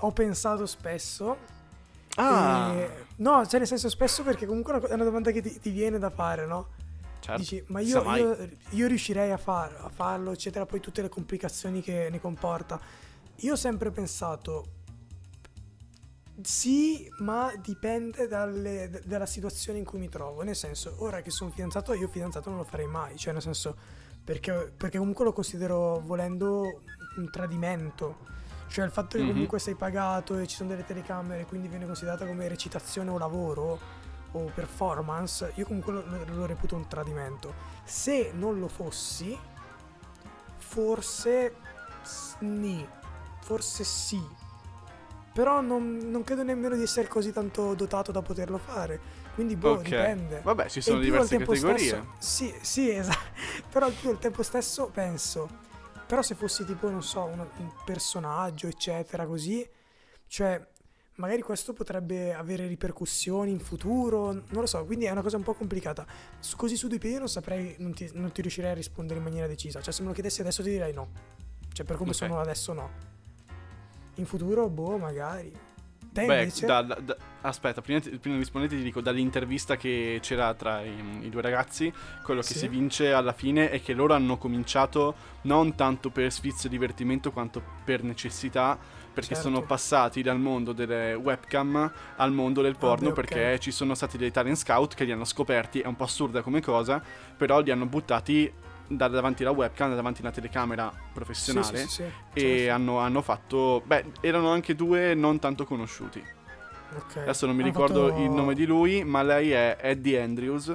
ho 0.00 0.12
pensato 0.12 0.66
spesso. 0.66 1.36
Ah, 2.16 2.72
E- 2.74 3.06
no, 3.16 3.46
cioè 3.46 3.58
nel 3.60 3.68
senso 3.68 3.88
spesso 3.88 4.22
perché 4.22 4.46
comunque 4.46 4.80
è 4.80 4.94
una 4.94 5.04
domanda 5.04 5.30
che 5.30 5.40
ti, 5.40 5.58
ti 5.60 5.70
viene 5.70 5.98
da 5.98 6.10
fare, 6.10 6.46
no? 6.46 6.68
certo. 7.20 7.40
Dici, 7.40 7.62
ma 7.68 7.80
io, 7.80 8.02
io- 8.16 8.48
io 8.70 8.86
riuscirei 8.88 9.30
a, 9.30 9.36
far- 9.36 9.76
a 9.84 9.88
farlo, 9.88 10.32
eccetera, 10.32 10.66
poi 10.66 10.80
tutte 10.80 11.02
le 11.02 11.08
complicazioni 11.08 11.82
che 11.82 12.08
ne 12.10 12.20
comporta. 12.20 12.80
Io 13.42 13.52
ho 13.52 13.56
sempre 13.56 13.90
pensato, 13.90 14.66
sì, 16.42 17.10
ma 17.18 17.52
dipende 17.60 18.26
dalle- 18.28 18.88
d- 18.88 19.04
dalla 19.04 19.26
situazione 19.26 19.78
in 19.78 19.84
cui 19.84 19.98
mi 19.98 20.08
trovo. 20.08 20.42
Nel 20.42 20.56
senso, 20.56 20.94
ora 20.98 21.20
che 21.20 21.30
sono 21.30 21.50
fidanzato, 21.50 21.92
io 21.94 22.08
fidanzato 22.08 22.48
non 22.50 22.58
lo 22.58 22.64
farei 22.64 22.86
mai. 22.86 23.16
Cioè, 23.16 23.32
nel 23.32 23.42
senso, 23.42 23.76
perché, 24.22 24.72
perché 24.76 24.98
comunque 24.98 25.24
lo 25.24 25.32
considero 25.32 26.00
volendo 26.00 26.82
un 27.16 27.30
tradimento. 27.30 28.18
Cioè, 28.68 28.84
il 28.84 28.90
fatto 28.90 29.16
che 29.16 29.22
Mhm. 29.24 29.30
comunque 29.30 29.58
sei 29.58 29.74
pagato 29.74 30.36
e 30.38 30.46
ci 30.46 30.56
sono 30.56 30.68
delle 30.68 30.84
telecamere, 30.84 31.44
quindi 31.46 31.68
viene 31.68 31.86
considerata 31.86 32.26
come 32.26 32.46
recitazione 32.48 33.10
o 33.10 33.18
lavoro 33.18 33.78
o 34.32 34.50
performance, 34.54 35.52
io 35.54 35.64
comunque 35.64 35.92
lo, 35.94 36.04
lo- 36.06 36.24
lo 36.34 36.46
reputo 36.46 36.76
un 36.76 36.86
tradimento. 36.86 37.54
Se 37.84 38.30
non 38.34 38.58
lo 38.60 38.68
fossi, 38.68 39.36
forse 40.58 41.54
sni, 42.04 42.86
forse 43.40 43.84
sì. 43.84 44.37
Però 45.32 45.60
non, 45.60 45.98
non 46.10 46.24
credo 46.24 46.42
nemmeno 46.42 46.74
di 46.74 46.82
essere 46.82 47.06
così 47.08 47.32
tanto 47.32 47.74
dotato 47.74 48.10
da 48.12 48.22
poterlo 48.22 48.58
fare. 48.58 48.98
Quindi, 49.34 49.54
boh, 49.54 49.72
Ok. 49.72 49.82
dipende. 49.82 50.40
Vabbè, 50.42 50.68
ci 50.68 50.80
sono 50.80 50.98
diverse 50.98 51.36
categorie. 51.36 51.78
stesso- 51.78 52.06
sì, 52.18 52.54
sì, 52.60 52.90
esatto. 52.90 53.36
Però 53.70 53.86
al 53.86 53.92
più 53.92 54.10
al 54.10 54.18
tempo 54.18 54.42
stesso 54.42 54.90
penso. 54.92 55.48
Però 56.06 56.22
se 56.22 56.34
fossi 56.34 56.64
tipo, 56.64 56.88
non 56.90 57.02
so, 57.02 57.24
un, 57.24 57.38
un 57.38 57.70
personaggio, 57.84 58.66
eccetera, 58.66 59.26
così, 59.26 59.64
cioè, 60.26 60.60
magari 61.16 61.42
questo 61.42 61.72
potrebbe 61.74 62.32
avere 62.32 62.66
ripercussioni 62.66 63.50
in 63.52 63.60
futuro, 63.60 64.32
non 64.32 64.46
lo 64.60 64.66
so, 64.66 64.84
quindi 64.86 65.04
è 65.04 65.10
una 65.10 65.20
cosa 65.22 65.36
un 65.36 65.42
po' 65.42 65.52
complicata. 65.54 66.06
Su- 66.40 66.56
così 66.56 66.76
su 66.76 66.88
due 66.88 66.98
piedi 66.98 67.18
non 67.18 67.28
saprei, 67.28 67.76
non 67.78 67.92
ti, 67.92 68.10
non 68.14 68.32
ti 68.32 68.40
riuscirei 68.40 68.70
a 68.70 68.74
rispondere 68.74 69.18
in 69.18 69.24
maniera 69.24 69.46
decisa. 69.46 69.80
Cioè, 69.82 69.92
se 69.92 70.00
me 70.02 70.08
lo 70.08 70.14
chiedessi 70.14 70.40
adesso 70.40 70.62
ti 70.62 70.70
direi 70.70 70.92
no. 70.94 71.10
Cioè, 71.72 71.84
per 71.86 71.96
come 71.96 72.10
Ok. 72.10 72.16
sono 72.16 72.40
adesso 72.40 72.72
no. 72.72 72.90
In 74.18 74.26
futuro, 74.26 74.68
boh, 74.68 74.98
magari. 74.98 75.52
Te 76.10 76.24
Beh, 76.24 76.38
invece? 76.38 76.66
da- 76.66 76.82
da- 76.82 77.16
aspetta, 77.42 77.80
prima, 77.82 78.00
prima 78.00 78.34
di 78.34 78.38
rispondere 78.38 78.74
ti 78.74 78.82
dico, 78.82 79.00
dall'intervista 79.00 79.76
che 79.76 80.18
c'era 80.22 80.52
tra 80.54 80.82
i, 80.82 81.20
i 81.22 81.28
due 81.28 81.42
ragazzi, 81.42 81.92
quello 82.24 82.40
che 82.40 82.46
Sì. 82.54 82.58
si 82.58 82.68
vince 82.68 83.12
alla 83.12 83.32
fine 83.32 83.70
è 83.70 83.80
che 83.80 83.92
loro 83.92 84.14
hanno 84.14 84.36
cominciato 84.38 85.14
non 85.42 85.74
tanto 85.76 86.10
per 86.10 86.32
sfizio 86.32 86.68
e 86.68 86.72
divertimento 86.72 87.30
quanto 87.30 87.62
per 87.84 88.02
necessità, 88.02 88.76
perché 89.12 89.34
Certo. 89.34 89.50
sono 89.50 89.62
passati 89.62 90.22
dal 90.22 90.38
mondo 90.40 90.72
delle 90.72 91.14
webcam 91.14 91.92
al 92.16 92.32
mondo 92.32 92.62
del 92.62 92.76
porno, 92.76 93.12
beh, 93.12 93.12
ok. 93.12 93.14
perché 93.14 93.58
ci 93.60 93.70
sono 93.70 93.94
stati 93.94 94.16
dei 94.16 94.30
talent 94.32 94.56
scout 94.56 94.94
che 94.94 95.04
li 95.04 95.12
hanno 95.12 95.24
scoperti, 95.24 95.80
è 95.80 95.86
un 95.86 95.96
po' 95.96 96.04
assurda 96.04 96.40
come 96.42 96.60
cosa, 96.60 97.00
però 97.36 97.60
li 97.60 97.70
hanno 97.70 97.86
buttati 97.86 98.50
da 98.88 99.06
davanti 99.08 99.42
alla 99.42 99.52
webcam, 99.52 99.90
da 99.90 99.94
davanti 99.94 100.22
alla 100.22 100.30
telecamera 100.30 100.92
professionale 101.12 101.78
sì, 101.78 101.86
sì, 101.88 102.04
sì, 102.34 102.40
e 102.64 102.68
hanno, 102.68 102.98
hanno 102.98 103.22
fatto... 103.22 103.82
Beh, 103.84 104.12
erano 104.20 104.50
anche 104.50 104.74
due 104.74 105.14
non 105.14 105.38
tanto 105.38 105.64
conosciuti. 105.64 106.22
Ok. 106.96 107.18
Adesso 107.18 107.46
non 107.46 107.54
mi 107.54 107.62
Hanno 107.62 107.70
ricordo 107.70 108.08
fatto- 108.08 108.22
il 108.22 108.30
nome 108.30 108.54
di 108.54 108.64
lui, 108.64 109.04
ma 109.04 109.22
lei 109.22 109.50
è 109.50 109.76
Eddie 109.80 110.22
Andrews. 110.22 110.74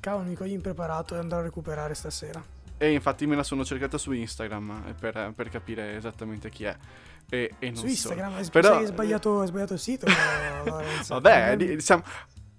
Cavolo, 0.00 0.32
cogli 0.34 0.52
impreparato 0.52 1.14
e 1.14 1.18
andrò 1.18 1.38
a 1.38 1.42
recuperare 1.42 1.94
stasera. 1.94 2.42
E 2.76 2.92
infatti 2.92 3.26
me 3.26 3.36
la 3.36 3.42
sono 3.42 3.64
cercata 3.64 3.96
su 3.98 4.12
Instagram 4.12 4.82
eh, 4.88 4.92
per, 4.94 5.32
per 5.34 5.48
capire 5.48 5.96
esattamente 5.96 6.50
chi 6.50 6.64
è. 6.64 6.76
E, 7.30 7.54
e 7.58 7.66
non 7.68 7.76
Su 7.76 7.86
Instagram 7.86 8.34
hai, 8.34 8.48
Però- 8.50 8.76
hai 8.76 8.86
sbagliato, 8.86 9.40
hai 9.40 9.46
sbagliato 9.46 9.72
il 9.72 9.78
sito. 9.78 10.06
so. 11.02 11.14
Vabbè, 11.14 11.48
Non- 11.48 11.56
di- 11.56 11.80
siamo- 11.80 12.02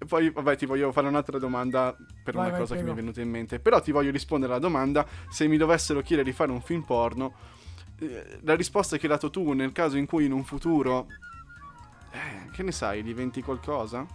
Poi, 0.06 0.30
vabbè, 0.30 0.56
ti 0.56 0.66
voglio 0.66 0.92
fare 0.92 1.08
un'altra 1.08 1.38
domanda 1.38 1.96
per 2.22 2.34
Vai, 2.34 2.42
una 2.44 2.50
vai, 2.50 2.60
cosa 2.60 2.74
che 2.76 2.82
mi 2.82 2.90
è 2.90 2.92
prego. 2.92 3.00
venuta 3.00 3.20
in 3.22 3.30
mente. 3.30 3.58
Però 3.60 3.80
ti 3.80 3.92
voglio 3.92 4.10
rispondere 4.10 4.52
alla 4.52 4.60
domanda: 4.60 5.06
se 5.28 5.46
mi 5.48 5.56
dovessero 5.56 6.02
chiedere 6.02 6.28
di 6.28 6.34
fare 6.36 6.50
un 6.52 6.60
film 6.60 6.82
porno, 6.82 7.32
eh, 7.98 8.38
la 8.42 8.54
risposta 8.54 8.96
che 8.98 9.06
hai 9.06 9.12
dato 9.12 9.30
tu 9.30 9.52
nel 9.52 9.72
caso 9.72 9.96
in 9.96 10.06
cui 10.06 10.26
in 10.26 10.32
un 10.32 10.44
futuro, 10.44 11.06
eh, 12.12 12.50
che 12.52 12.62
ne 12.62 12.72
sai, 12.72 13.02
diventi 13.02 13.42
qualcosa? 13.42 14.06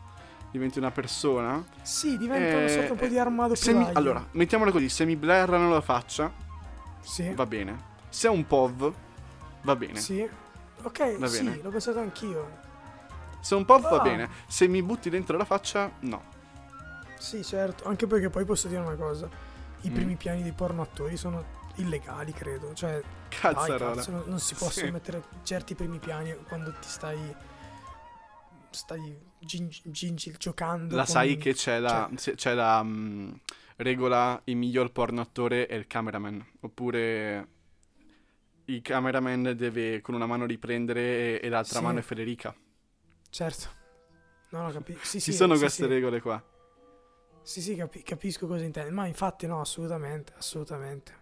Diventi 0.52 0.78
una 0.78 0.92
persona? 0.92 1.64
Sì, 1.82 2.18
diventa 2.18 2.58
una 2.58 2.66
Eh, 2.66 2.70
sorta 2.70 2.94
un 2.94 3.00
po' 3.00 3.08
di 3.08 3.18
armato 3.18 3.56
mi- 3.74 3.90
allora, 3.94 4.26
mettiamola 4.32 4.72
così: 4.72 4.88
se 4.90 5.06
mi 5.06 5.16
blerrano 5.16 5.70
la 5.70 5.82
faccia, 5.82 6.32
Sì, 7.02 7.34
va 7.34 7.46
bene. 7.46 7.90
Se 8.10 8.28
è 8.28 8.32
un 8.32 8.46
POV, 8.46 8.94
va 9.62 9.76
bene. 9.76 10.00
sì. 10.00 10.30
Ok, 10.84 11.18
Va 11.20 11.28
sì, 11.28 11.44
bene. 11.44 11.60
l'ho 11.62 11.70
pensato 11.70 12.00
anch'io. 12.00 12.70
Se 13.42 13.56
un 13.56 13.66
va 13.66 13.76
Ah. 14.00 14.02
bene. 14.02 14.30
Se 14.48 14.68
mi 14.68 14.82
butti 14.84 15.10
dentro 15.10 15.36
la 15.38 15.46
faccia, 15.46 15.92
no. 16.02 16.24
Sì, 17.18 17.44
certo. 17.44 17.86
Anche 17.88 18.08
perché 18.08 18.30
poi 18.30 18.46
posso 18.46 18.68
dire 18.68 18.80
una 18.82 18.96
cosa. 18.96 19.30
I 19.82 19.90
Mm. 19.90 19.94
primi 19.94 20.16
piani 20.16 20.44
di 20.44 20.52
porno 20.52 20.82
attori 20.82 21.18
sono 21.18 21.44
illegali, 21.76 22.32
credo. 22.34 22.74
Cioè, 22.74 22.92
dai, 22.94 23.04
Cazzarola. 23.30 23.96
cazzo, 23.96 24.12
non, 24.12 24.24
non 24.28 24.40
si 24.40 24.54
possono 24.56 24.86
Sì. 24.88 24.92
mettere 24.92 25.24
certi 25.44 25.76
primi 25.76 26.00
piani 26.00 26.36
quando 26.48 26.72
ti 26.72 26.88
stai... 26.88 27.36
Stai 28.70 29.18
gin- 29.40 29.70
gin- 29.84 30.16
giocando. 30.38 30.96
La 30.96 31.04
con- 31.04 31.12
sai 31.12 31.36
che 31.38 31.54
c'è 31.54 31.80
la, 31.80 32.10
cioè- 32.16 32.36
c'è 32.36 32.54
la 32.54 32.82
mm, 32.84 33.32
regola 33.78 34.40
il 34.46 34.56
miglior 34.56 34.92
porno 34.92 35.20
attore 35.20 35.66
è 35.66 35.74
il 35.76 35.88
cameraman. 35.88 36.46
Oppure 36.62 37.48
il 38.66 38.82
cameraman 38.82 39.54
deve 39.58 40.00
con 40.02 40.16
una 40.16 40.26
mano 40.26 40.46
riprendere 40.46 41.02
e, 41.02 41.40
e 41.44 41.50
l'altra 41.50 41.80
Sì. 41.80 41.84
mano 41.84 42.00
è 42.00 42.02
Federica. 42.02 42.56
Certo. 43.32 43.68
No, 44.50 44.62
no, 44.64 44.72
capi- 44.72 44.98
sì, 45.02 45.20
Ci 45.22 45.32
sì, 45.32 45.34
sono 45.34 45.54
sì, 45.56 45.62
queste 45.62 45.88
regole 45.88 46.20
qua. 46.22 46.44
Sì, 47.42 47.62
sì, 47.62 47.76
capi- 47.76 48.04
capisco 48.04 48.46
cosa 48.46 48.64
intendi. 48.64 48.92
Ma 48.92 49.08
infatti 49.08 49.48
no, 49.48 49.62
assolutamente, 49.62 50.34
assolutamente. 50.38 51.20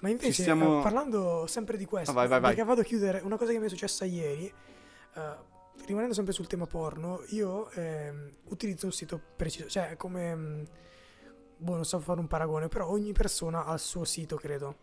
Ma 0.00 0.08
invece, 0.08 0.32
stiamo- 0.32 0.78
eh, 0.78 0.82
parlando 0.82 1.46
sempre 1.48 1.76
di 1.76 1.84
questo, 1.84 2.12
Ah, 2.12 2.14
vai, 2.14 2.28
vai, 2.28 2.40
vai. 2.40 2.50
perché 2.54 2.64
vado 2.66 2.80
a 2.82 2.84
chiudere 2.84 3.20
una 3.20 3.36
cosa 3.36 3.50
che 3.52 3.58
mi 3.58 3.66
è 3.66 3.68
successa 3.68 4.04
ieri, 4.04 4.46
eh, 4.46 5.36
rimanendo 5.84 6.14
sempre 6.14 6.32
sul 6.32 6.46
tema 6.46 6.66
porno, 6.66 7.22
io 7.30 7.68
ehm, 7.70 8.30
utilizzo 8.44 8.86
un 8.86 8.92
sito 8.92 9.20
preciso, 9.36 9.68
cioè 9.68 9.96
come, 9.96 10.34
mm, 10.36 10.62
boh, 11.56 11.74
non 11.74 11.84
so 11.84 11.98
fare 11.98 12.20
un 12.20 12.28
paragone, 12.28 12.68
però 12.68 12.88
ogni 12.88 13.12
persona 13.12 13.64
ha 13.64 13.72
il 13.74 13.80
suo 13.80 14.04
sito, 14.04 14.36
credo. 14.36 14.76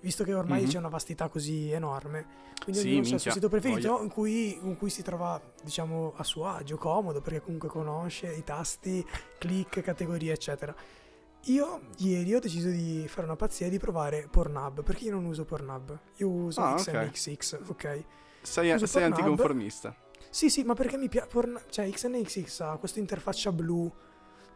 Visto 0.00 0.24
che 0.24 0.32
ormai 0.32 0.62
Mhm. 0.62 0.68
c'è 0.68 0.78
una 0.78 0.88
vastità 0.88 1.28
così 1.28 1.70
enorme, 1.70 2.26
quindi 2.62 2.80
Sì, 2.80 2.86
ognuno 2.88 2.98
ha 2.98 3.00
il 3.00 3.06
suo 3.06 3.14
minchia, 3.16 3.32
sito 3.32 3.48
preferito 3.48 3.88
voglia. 3.92 4.02
in 4.04 4.08
cui, 4.10 4.58
in 4.62 4.76
cui 4.78 4.88
si 4.90 5.02
trova, 5.02 5.40
diciamo, 5.62 6.14
a 6.16 6.24
suo 6.24 6.46
agio, 6.46 6.76
comodo, 6.78 7.20
perché 7.20 7.42
comunque 7.42 7.68
conosce 7.68 8.32
i 8.32 8.42
tasti, 8.42 9.06
click, 9.38 9.82
categorie, 9.82 10.32
eccetera. 10.32 10.74
Io 11.44 11.80
ieri 11.98 12.34
ho 12.34 12.38
deciso 12.40 12.68
di 12.68 13.06
fare 13.08 13.26
una 13.26 13.36
pazzia 13.36 13.66
e 13.66 13.70
di 13.70 13.78
provare 13.78 14.26
Pornhub, 14.30 14.82
perché 14.82 15.04
io 15.04 15.12
non 15.12 15.24
uso 15.24 15.44
Pornhub, 15.44 15.98
io 16.16 16.28
uso 16.28 16.60
Ah. 16.62 16.74
XNXX, 16.74 17.60
ok? 17.68 18.04
Sei, 18.42 18.72
Uso 18.72 18.86
sei 18.86 19.02
anticonformista. 19.04 19.94
Sì, 20.30 20.48
sì, 20.48 20.62
ma 20.64 20.74
perché 20.74 20.96
mi 20.96 21.08
piace, 21.08 21.28
cioè 21.70 21.90
XNXX 21.90 22.60
ha 22.60 22.76
questa 22.76 23.00
interfaccia 23.00 23.52
blu, 23.52 23.90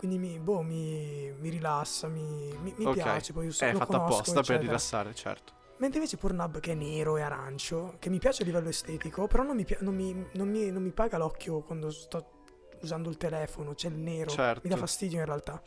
quindi 0.07 0.19
mi, 0.19 0.39
boh, 0.39 0.61
mi, 0.63 1.33
mi 1.39 1.49
rilassa, 1.49 2.09
mi, 2.09 2.55
mi, 2.63 2.75
mi 2.77 2.85
Ok. 2.85 2.93
piace, 2.95 3.33
poi 3.33 3.47
io 3.47 3.53
so- 3.53 3.65
È 3.65 3.73
lo 3.73 3.79
fatta 3.79 3.97
apposta 3.97 4.33
per 4.33 4.41
eccetera. 4.41 4.61
rilassare, 4.61 5.15
certo. 5.15 5.53
Mentre 5.79 5.99
invece 5.99 6.17
Pornhub 6.19 6.61
che 6.61 6.73
è 6.73 6.75
nero 6.75 7.17
e 7.17 7.23
arancio, 7.23 7.97
che 7.99 8.11
mi 8.11 8.19
piace 8.19 8.43
a 8.43 8.45
livello 8.47 8.69
estetico, 8.69 9.27
però 9.27 9.43
non 9.43 9.57
mi, 9.57 9.67
non 9.81 9.95
mi- 9.95 10.27
non 10.35 10.49
mi- 10.49 10.71
non 10.71 10.83
mi 10.83 10.91
paga 10.93 11.17
l'occhio 11.19 11.61
quando 11.63 11.91
sto 11.91 12.31
usando 12.83 13.09
il 13.09 13.17
telefono, 13.17 13.73
c'è 13.75 13.89
il 13.89 13.95
nero, 13.97 14.31
Certo. 14.31 14.61
mi 14.63 14.69
dà 14.71 14.77
fastidio 14.77 15.19
in 15.21 15.25
realtà. 15.25 15.61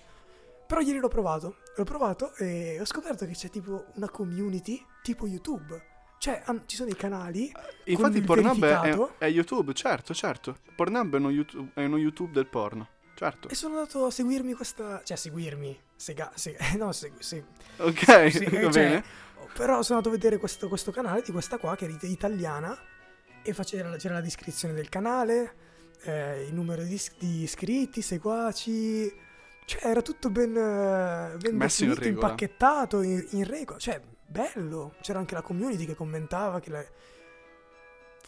Però 0.67 0.82
ieri 0.82 1.00
l'ho 1.00 1.08
provato, 1.08 1.56
l'ho 1.76 1.84
provato 1.84 2.34
e 2.36 2.80
ho 2.80 2.86
scoperto 2.86 3.26
che 3.26 3.34
c'è 3.34 3.50
tipo 3.50 3.86
una 3.95 4.10
community 4.10 4.84
tipo 5.02 5.26
YouTube. 5.26 5.82
Cioè, 6.19 6.41
han- 6.45 6.63
ci 6.67 6.76
sono 6.76 6.89
dei 6.89 6.97
canali 6.97 7.52
Infatti 7.86 8.17
il 8.17 8.23
Pornhub 8.23 8.63
è, 8.65 8.97
è 9.17 9.26
YouTube, 9.28 9.73
certo, 9.73 10.13
certo. 10.13 10.58
Pornhub 10.76 11.13
è 11.15 11.17
uno 11.17 11.30
YouTube, 11.30 11.71
è 11.73 11.84
uno 11.86 11.97
YouTube 11.97 12.32
del 12.34 12.47
porno. 12.47 12.88
Certo. 13.17 13.49
e 13.49 13.56
sono 13.56 13.77
andato 13.80 14.06
a 14.06 14.12
seguirmi 14.12 14.53
questa... 14.53 15.01
Cioè, 15.03 15.17
a 15.17 15.19
seguirmi, 15.19 15.80
sega, 15.95 16.32
se- 16.36 16.56
no, 16.77 16.91
se- 16.91 17.13
se- 17.17 17.45
Ok, 17.77 18.32
Sì, 18.32 18.45
va 18.45 18.60
cioè, 18.60 18.69
bene. 18.69 19.03
Però 19.56 19.82
sono 19.82 19.97
andato 19.97 20.10
a 20.10 20.12
vedere 20.12 20.38
questo, 20.38 20.67
questo 20.67 20.91
canale 20.91 21.23
di 21.25 21.32
questa 21.32 21.58
qua 21.58 21.75
che 21.75 21.86
era 21.86 21.93
it- 21.93 22.03
italiana 22.03 22.77
e 23.41 23.53
faceva, 23.53 23.95
c'era 23.95 24.13
la 24.15 24.21
descrizione 24.21 24.73
del 24.75 24.88
canale, 24.89 25.56
eh, 26.03 26.43
il 26.47 26.53
numero 26.53 26.84
di, 26.84 27.01
di 27.17 27.41
iscritti, 27.41 28.01
seguaci, 28.03 29.12
cioè 29.65 29.86
era 29.89 30.01
tutto 30.03 30.30
ben, 30.30 30.56
eh, 30.56 31.38
ben 31.38 31.56
Messo 31.56 31.84
in 31.84 31.89
definito, 31.89 31.99
regola. 32.01 32.27
impacchettato, 32.32 33.01
in, 33.01 33.25
in 33.32 33.43
regola, 33.45 33.80
cioè 33.80 33.99
bello, 34.27 34.93
c'era 35.01 35.17
anche 35.17 35.34
la 35.34 35.41
community 35.41 35.86
che 35.86 35.95
commentava, 35.95 36.60
che 36.60 36.69
la... 36.69 36.86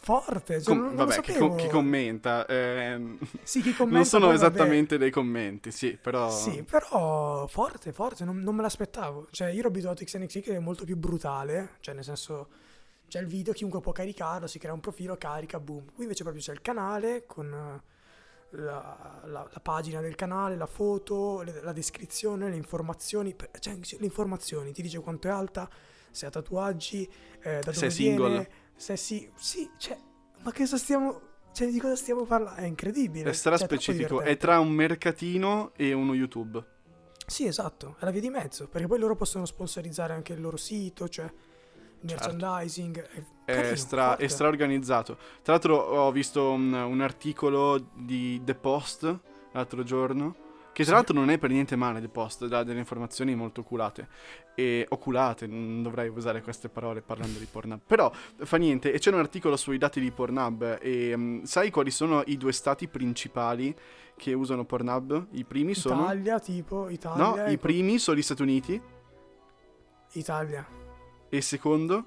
forte, 0.02 0.62
cioè, 0.62 0.74
Com- 0.74 0.86
non, 0.86 0.94
vabbè, 0.96 1.20
chi, 1.20 1.34
com- 1.34 1.56
chi 1.56 1.68
commenta. 1.68 2.46
ehm, 2.46 3.18
Sì, 3.42 3.60
chi 3.60 3.72
commenta 3.74 3.96
non 3.98 4.04
sono 4.06 4.26
poi, 4.28 4.36
vabbè. 4.36 4.46
esattamente 4.46 4.98
dei 4.98 5.10
commenti, 5.10 5.70
sì, 5.70 5.96
però... 6.00 6.30
Sì, 6.30 6.62
però 6.62 7.46
forte, 7.46 7.92
forte, 7.92 8.24
non, 8.24 8.38
non 8.38 8.54
me 8.54 8.62
l'aspettavo. 8.62 9.28
Cioè, 9.30 9.48
io 9.50 9.58
ero 9.60 9.68
abituato 9.68 10.02
a 10.02 10.06
XNXX 10.06 10.40
che 10.42 10.54
è 10.56 10.58
molto 10.58 10.84
più 10.84 10.96
brutale, 10.96 11.76
cioè 11.80 11.94
nel 11.94 12.04
senso 12.04 12.48
c'è 13.08 13.20
il 13.20 13.26
video, 13.26 13.52
chiunque 13.52 13.80
può 13.80 13.92
caricarlo, 13.92 14.46
si 14.46 14.58
crea 14.58 14.72
un 14.72 14.80
profilo, 14.80 15.16
carica, 15.16 15.58
boom. 15.60 15.92
Qui 15.94 16.02
invece 16.04 16.22
proprio 16.22 16.42
c'è 16.42 16.52
il 16.52 16.60
canale 16.62 17.24
con 17.26 17.52
eh, 17.52 17.82
la, 18.56 19.20
la- 19.24 19.48
la 19.52 19.60
pagina 19.60 20.00
del 20.00 20.14
canale, 20.14 20.56
la 20.56 20.66
foto, 20.66 21.42
le- 21.42 21.60
la 21.62 21.72
descrizione, 21.72 22.48
le 22.48 22.56
informazioni, 22.56 23.34
cioè 23.58 23.76
le 23.98 24.04
informazioni, 24.04 24.72
ti 24.72 24.82
dice 24.82 25.00
quanto 25.00 25.28
è 25.28 25.30
alta, 25.30 25.68
se 26.10 26.26
ha 26.26 26.30
tatuaggi, 26.30 27.08
eh, 27.42 27.58
da 27.60 27.70
dove 27.72 27.72
Se 27.72 27.86
è 27.86 27.90
viene, 27.90 28.16
single. 28.16 28.48
Se 28.80 28.96
sì, 28.96 29.30
sì, 29.34 29.70
cioè, 29.76 29.94
ma 30.40 30.52
che 30.52 30.60
cosa 30.60 30.78
stiamo, 30.78 31.20
cioè 31.52 31.68
di 31.68 31.78
cosa 31.78 31.94
stiamo 31.96 32.24
parlando? 32.24 32.58
È 32.62 32.64
incredibile. 32.64 33.28
È 33.28 33.32
stra 33.34 33.58
cioè, 33.58 33.66
troppo 33.66 33.82
specifico, 33.82 34.22
è 34.22 34.38
tra 34.38 34.58
un 34.58 34.70
mercatino 34.70 35.72
e 35.76 35.92
uno 35.92 36.14
YouTube. 36.14 36.64
Sì, 37.26 37.44
esatto, 37.44 37.96
è 38.00 38.04
la 38.06 38.10
via 38.10 38.22
di 38.22 38.30
mezzo, 38.30 38.68
perché 38.68 38.86
poi 38.86 38.98
loro 38.98 39.16
possono 39.16 39.44
sponsorizzare 39.44 40.14
anche 40.14 40.32
il 40.32 40.40
loro 40.40 40.56
sito, 40.56 41.10
cioè 41.10 41.30
merchandising. 42.00 43.02
È, 43.02 43.12
Certo. 43.12 43.34
È, 43.44 43.52
carino, 43.52 43.76
stra, 43.76 44.16
è 44.16 44.28
straorganizzato. 44.28 45.16
Tra 45.42 45.52
l'altro 45.52 45.76
ho 45.76 46.10
visto 46.10 46.50
un, 46.50 46.72
un 46.72 47.00
articolo 47.02 47.90
di 47.94 48.40
The 48.42 48.54
Post 48.54 49.20
l'altro 49.52 49.82
giorno. 49.82 50.48
Che 50.80 50.86
tra 50.86 50.94
l'altro 50.94 51.14
non 51.14 51.28
è 51.28 51.36
per 51.36 51.50
niente 51.50 51.76
male 51.76 52.00
The 52.00 52.08
Post, 52.08 52.46
dà 52.46 52.62
delle 52.64 52.78
informazioni 52.78 53.34
molto 53.34 53.60
oculate. 53.60 54.08
E 54.54 54.86
oculate, 54.88 55.46
non 55.46 55.82
dovrei 55.82 56.08
usare 56.08 56.40
queste 56.40 56.70
parole 56.70 57.02
parlando 57.02 57.38
di 57.38 57.44
Pornhub. 57.44 57.80
Però 57.86 58.10
fa 58.38 58.56
niente, 58.56 58.90
e 58.92 58.98
c'è 58.98 59.12
un 59.12 59.18
articolo 59.18 59.56
sui 59.56 59.76
dati 59.76 60.00
di 60.00 60.10
Pornhub. 60.10 60.78
E 60.80 61.14
mm, 61.14 61.42
sai 61.42 61.70
quali 61.70 61.90
sono 61.90 62.22
i 62.26 62.36
due 62.38 62.52
stati 62.52 62.88
principali 62.88 63.76
che 64.16 64.32
usano 64.32 64.64
Pornhub? 64.64 65.26
I 65.32 65.44
primi 65.44 65.74
sono. 65.74 66.02
Italia, 66.04 66.38
tipo, 66.40 66.88
Italia. 66.88 67.24
No, 67.24 67.44
e 67.44 67.52
i 67.52 67.58
primi 67.58 67.98
sono 67.98 68.16
gli 68.16 68.22
Stati 68.22 68.40
Uniti. 68.42 68.80
Italia, 70.12 70.66
E 71.28 71.36
il 71.36 71.42
secondo? 71.42 72.04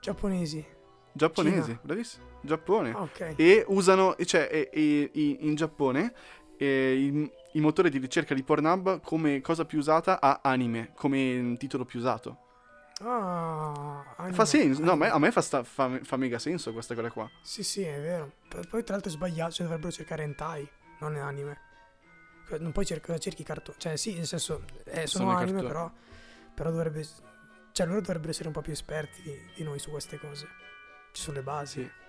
giapponesi. 0.00 0.64
Giapponesi, 1.12 1.62
Cina. 1.62 1.80
bravissimo. 1.82 2.24
Giappone. 2.40 2.90
Ah, 2.92 3.02
ok. 3.02 3.34
E 3.36 3.64
usano, 3.68 4.14
cioè, 4.24 4.48
e- 4.50 4.70
e- 4.72 5.10
in 5.40 5.54
Giappone 5.56 6.12
eh, 6.58 7.30
il, 7.56 7.62
motore 7.62 7.90
di 7.90 7.98
ricerca 7.98 8.34
di 8.34 8.42
Pornhub 8.42 9.00
come 9.00 9.40
cosa 9.40 9.64
più 9.64 9.78
usata 9.78 10.20
ha 10.20 10.40
anime, 10.42 10.92
come 10.94 11.54
titolo 11.58 11.84
più 11.84 11.98
usato. 11.98 12.44
Ah, 13.02 14.14
anime, 14.16 14.34
Fa 14.34 14.44
senso, 14.46 14.82
no, 14.82 14.92
a 14.92 14.96
me, 14.96 15.08
a 15.08 15.18
me 15.18 15.30
fa, 15.30 15.42
sta- 15.42 15.62
fa- 15.62 15.98
fa 16.02 16.16
mega 16.16 16.38
senso 16.38 16.72
questa 16.72 16.94
cosa 16.94 17.10
qua. 17.10 17.30
Sì, 17.42 17.62
sì, 17.62 17.82
è 17.82 18.00
vero. 18.00 18.32
Poi 18.48 18.82
tra 18.84 18.94
l'altro 18.94 19.10
è 19.10 19.14
sbagliato, 19.14 19.52
cioè 19.52 19.66
dovrebbero 19.66 19.92
cercare 19.92 20.22
hentai, 20.22 20.66
non 21.00 21.16
anime. 21.16 21.60
Cioè, 22.48 22.58
Non 22.58 22.72
puoi 22.72 22.86
cercare, 22.86 23.18
cerchi 23.18 23.42
cartoni. 23.42 23.76
Cioè, 23.78 23.96
sì, 23.96 24.14
nel 24.14 24.26
senso, 24.26 24.62
eh, 24.84 25.06
sono, 25.06 25.26
Sono 25.26 25.36
anime, 25.36 25.62
però, 25.62 25.90
però 26.54 26.70
dovrebbe... 26.70 27.06
Cioè, 27.72 27.86
loro 27.86 28.00
dovrebbero 28.00 28.30
essere 28.30 28.46
un 28.46 28.54
po' 28.54 28.62
più 28.62 28.72
esperti 28.72 29.20
di, 29.20 29.38
di 29.56 29.62
noi 29.62 29.78
su 29.78 29.90
queste 29.90 30.18
cose. 30.18 30.46
Ci 31.12 31.22
sono 31.22 31.36
le 31.36 31.42
basi. 31.42 31.82
Sì. 31.82 32.05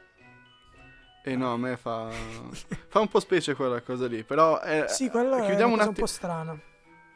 E 1.27 1.35
no, 1.35 1.53
a 1.53 1.57
me 1.57 1.75
fa, 1.75 2.09
fa 2.87 2.99
un 3.01 3.07
po' 3.09 3.19
specie 3.19 3.53
quella 3.53 3.81
cosa 3.81 4.07
lì, 4.07 4.23
però... 4.23 4.61
eh, 4.61 4.85
Sì, 4.87 5.09
quello 5.09 5.35
è 5.35 5.53
una 5.55 5.65
un 5.65 5.75
cosa 5.75 5.87
un 5.89 5.93
po' 5.93 6.05
strana. 6.05 6.59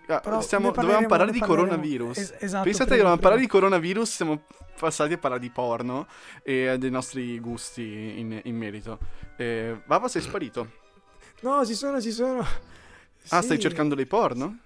Ah, 0.08 0.42
stiamo- 0.42 0.72
dovevamo 0.72 1.08
parlare 1.08 1.32
di 1.32 1.40
coronavirus. 1.40 2.18
Es- 2.18 2.34
esatto, 2.40 2.64
Pensate 2.64 2.70
che 2.70 2.74
prima, 2.74 2.88
dovevamo 2.98 3.18
parlare 3.22 3.40
di 3.42 3.48
coronavirus, 3.48 4.10
siamo 4.16 4.44
passati 4.78 5.14
a 5.14 5.18
parlare 5.18 5.42
di 5.42 5.50
porno 5.50 6.08
e 6.44 6.76
dei 6.78 6.90
nostri 6.90 7.40
gusti 7.40 8.20
in, 8.20 8.38
in 8.44 8.58
merito. 8.58 9.00
Eh, 9.38 9.82
Vava 9.86 10.10
sei 10.10 10.22
sparito. 10.22 10.70
No, 11.42 11.66
ci 11.66 11.74
sono, 11.76 12.02
ci 12.02 12.12
sono. 12.12 12.40
Ah, 13.30 13.40
Sì. 13.40 13.44
stai 13.46 13.60
cercando 13.60 13.96
dei 13.96 14.06
porno? 14.08 14.58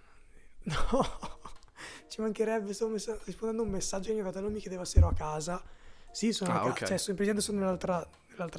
No, 0.64 1.20
ci 2.10 2.22
mancherebbe, 2.22 2.74
sto 2.74 2.88
messa- 2.88 3.18
rispondendo 3.26 3.62
a 3.62 3.66
un 3.66 3.72
messaggio 3.72 4.08
che 4.08 4.14
mio 4.14 4.24
fratello 4.24 4.50
mi 4.50 4.60
chiedeva 4.60 4.84
se 4.86 4.98
ero 4.98 5.10
a 5.10 5.14
casa. 5.14 5.62
Sì, 6.12 6.32
sono 6.34 6.52
Ah, 6.54 6.56
a 6.56 6.60
casa, 6.60 6.70
ok. 6.72 6.86
cioè 6.86 6.98
sono, 6.98 7.16
presente 7.18 7.42
sono 7.42 7.60
nell'altra, 7.60 8.04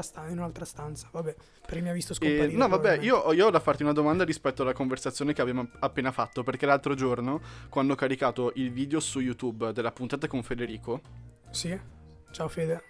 stanza, 0.02 0.30
in 0.30 0.38
un'altra 0.38 0.64
stanza, 0.64 1.08
vabbè, 1.12 1.34
perché 1.66 1.80
mi 1.80 1.88
ha 1.88 1.92
visto 1.92 2.12
E, 2.12 2.16
scomparire. 2.16 2.56
no, 2.56 2.68
vabbè, 2.68 2.98
io, 3.00 3.32
io 3.32 3.46
ho 3.46 3.50
da 3.50 3.60
farti 3.60 3.82
una 3.82 3.92
domanda 3.92 4.24
rispetto 4.24 4.62
alla 4.62 4.72
conversazione 4.72 5.32
che 5.32 5.40
abbiamo 5.40 5.68
appena 5.80 6.10
fatto. 6.12 6.42
Perché 6.42 6.66
l'altro 6.66 6.94
giorno, 6.94 7.40
quando 7.68 7.92
ho 7.92 7.96
caricato 7.96 8.52
il 8.56 8.72
video 8.72 9.00
su 9.00 9.20
YouTube 9.20 9.72
della 9.72 9.92
puntata 9.92 10.26
con 10.26 10.42
Federico, 10.42 11.00
Sì, 11.50 11.78
ciao 12.30 12.48
Fede. 12.48 12.82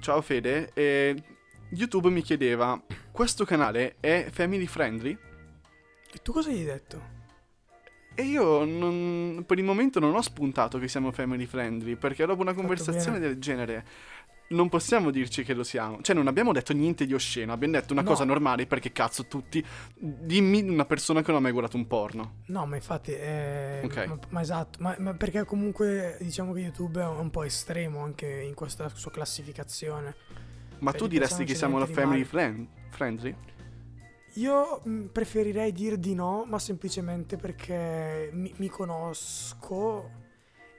ciao 0.00 0.20
Fede, 0.22 0.70
e 0.74 1.22
YouTube 1.70 2.08
mi 2.10 2.22
chiedeva: 2.22 2.80
Questo 3.10 3.44
canale 3.44 3.96
è 4.00 4.28
family 4.30 4.66
friendly? 4.66 5.16
E 6.12 6.18
tu 6.22 6.32
cosa 6.32 6.50
gli 6.50 6.58
hai 6.58 6.64
detto? 6.64 7.12
E 8.16 8.22
io 8.22 8.64
non- 8.64 9.42
per 9.44 9.58
il 9.58 9.64
momento 9.64 9.98
non 9.98 10.14
ho 10.14 10.22
spuntato 10.22 10.78
che 10.78 10.86
siamo 10.86 11.10
family 11.10 11.46
friendly, 11.46 11.96
perché 11.96 12.24
dopo 12.24 12.42
una 12.42 12.54
conversazione 12.54 13.18
del 13.18 13.40
genere 13.40 13.84
non 14.48 14.68
possiamo 14.68 15.10
dirci 15.10 15.42
che 15.42 15.54
lo 15.54 15.64
siamo. 15.64 16.00
Cioè 16.02 16.14
non 16.14 16.26
abbiamo 16.26 16.52
detto 16.52 16.72
niente 16.72 17.06
di 17.06 17.14
osceno, 17.14 17.52
abbiamo 17.52 17.74
detto 17.74 17.92
una 17.92 18.02
No. 18.02 18.08
cosa 18.08 18.24
normale 18.24 18.66
perché 18.66 18.92
cazzo 18.92 19.26
tutti... 19.26 19.64
Dimmi 19.96 20.60
una 20.68 20.84
persona 20.84 21.20
che 21.22 21.28
non 21.28 21.36
ha 21.38 21.42
mai 21.42 21.52
guardato 21.52 21.76
un 21.76 21.86
porno. 21.86 22.34
No, 22.46 22.66
ma 22.66 22.76
infatti, 22.76 23.12
eh, 23.12 23.80
Ok. 23.84 24.06
ma, 24.06 24.18
ma 24.28 24.40
esatto, 24.40 24.78
ma, 24.82 24.94
ma 24.98 25.14
perché 25.14 25.44
comunque 25.44 26.18
diciamo 26.20 26.52
che 26.52 26.60
YouTube 26.60 27.00
è 27.00 27.06
un 27.06 27.30
po' 27.30 27.42
estremo 27.44 28.00
anche 28.04 28.26
in 28.42 28.54
questa 28.54 28.88
sua 28.90 29.10
classificazione. 29.10 30.14
Ma 30.80 30.90
Cioè, 30.90 31.00
tu 31.00 31.06
diresti 31.06 31.44
che 31.44 31.54
siamo 31.54 31.78
la 31.78 31.86
family 31.86 32.24
friend- 32.24 32.66
friendly? 32.90 33.34
Io 34.34 34.80
mh, 34.84 35.04
preferirei 35.12 35.72
dire 35.72 35.98
di 35.98 36.14
no, 36.14 36.44
ma 36.46 36.58
semplicemente 36.58 37.36
perché 37.36 38.30
mi, 38.32 38.52
mi 38.56 38.68
conosco 38.68 40.10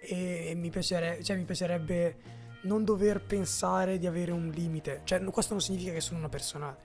e 0.02 0.54
mi, 0.56 0.70
piacere- 0.70 1.24
cioè, 1.24 1.36
mi 1.38 1.46
piacerebbe 1.46 2.18
non 2.66 2.84
dover 2.84 3.22
pensare 3.22 3.98
di 3.98 4.06
avere 4.08 4.32
un 4.32 4.50
limite. 4.50 5.02
Cioè, 5.04 5.24
questo 5.26 5.54
non 5.54 5.62
significa 5.62 5.92
che 5.92 6.02
sono 6.02 6.20
una 6.20 6.30
persona 6.30 6.76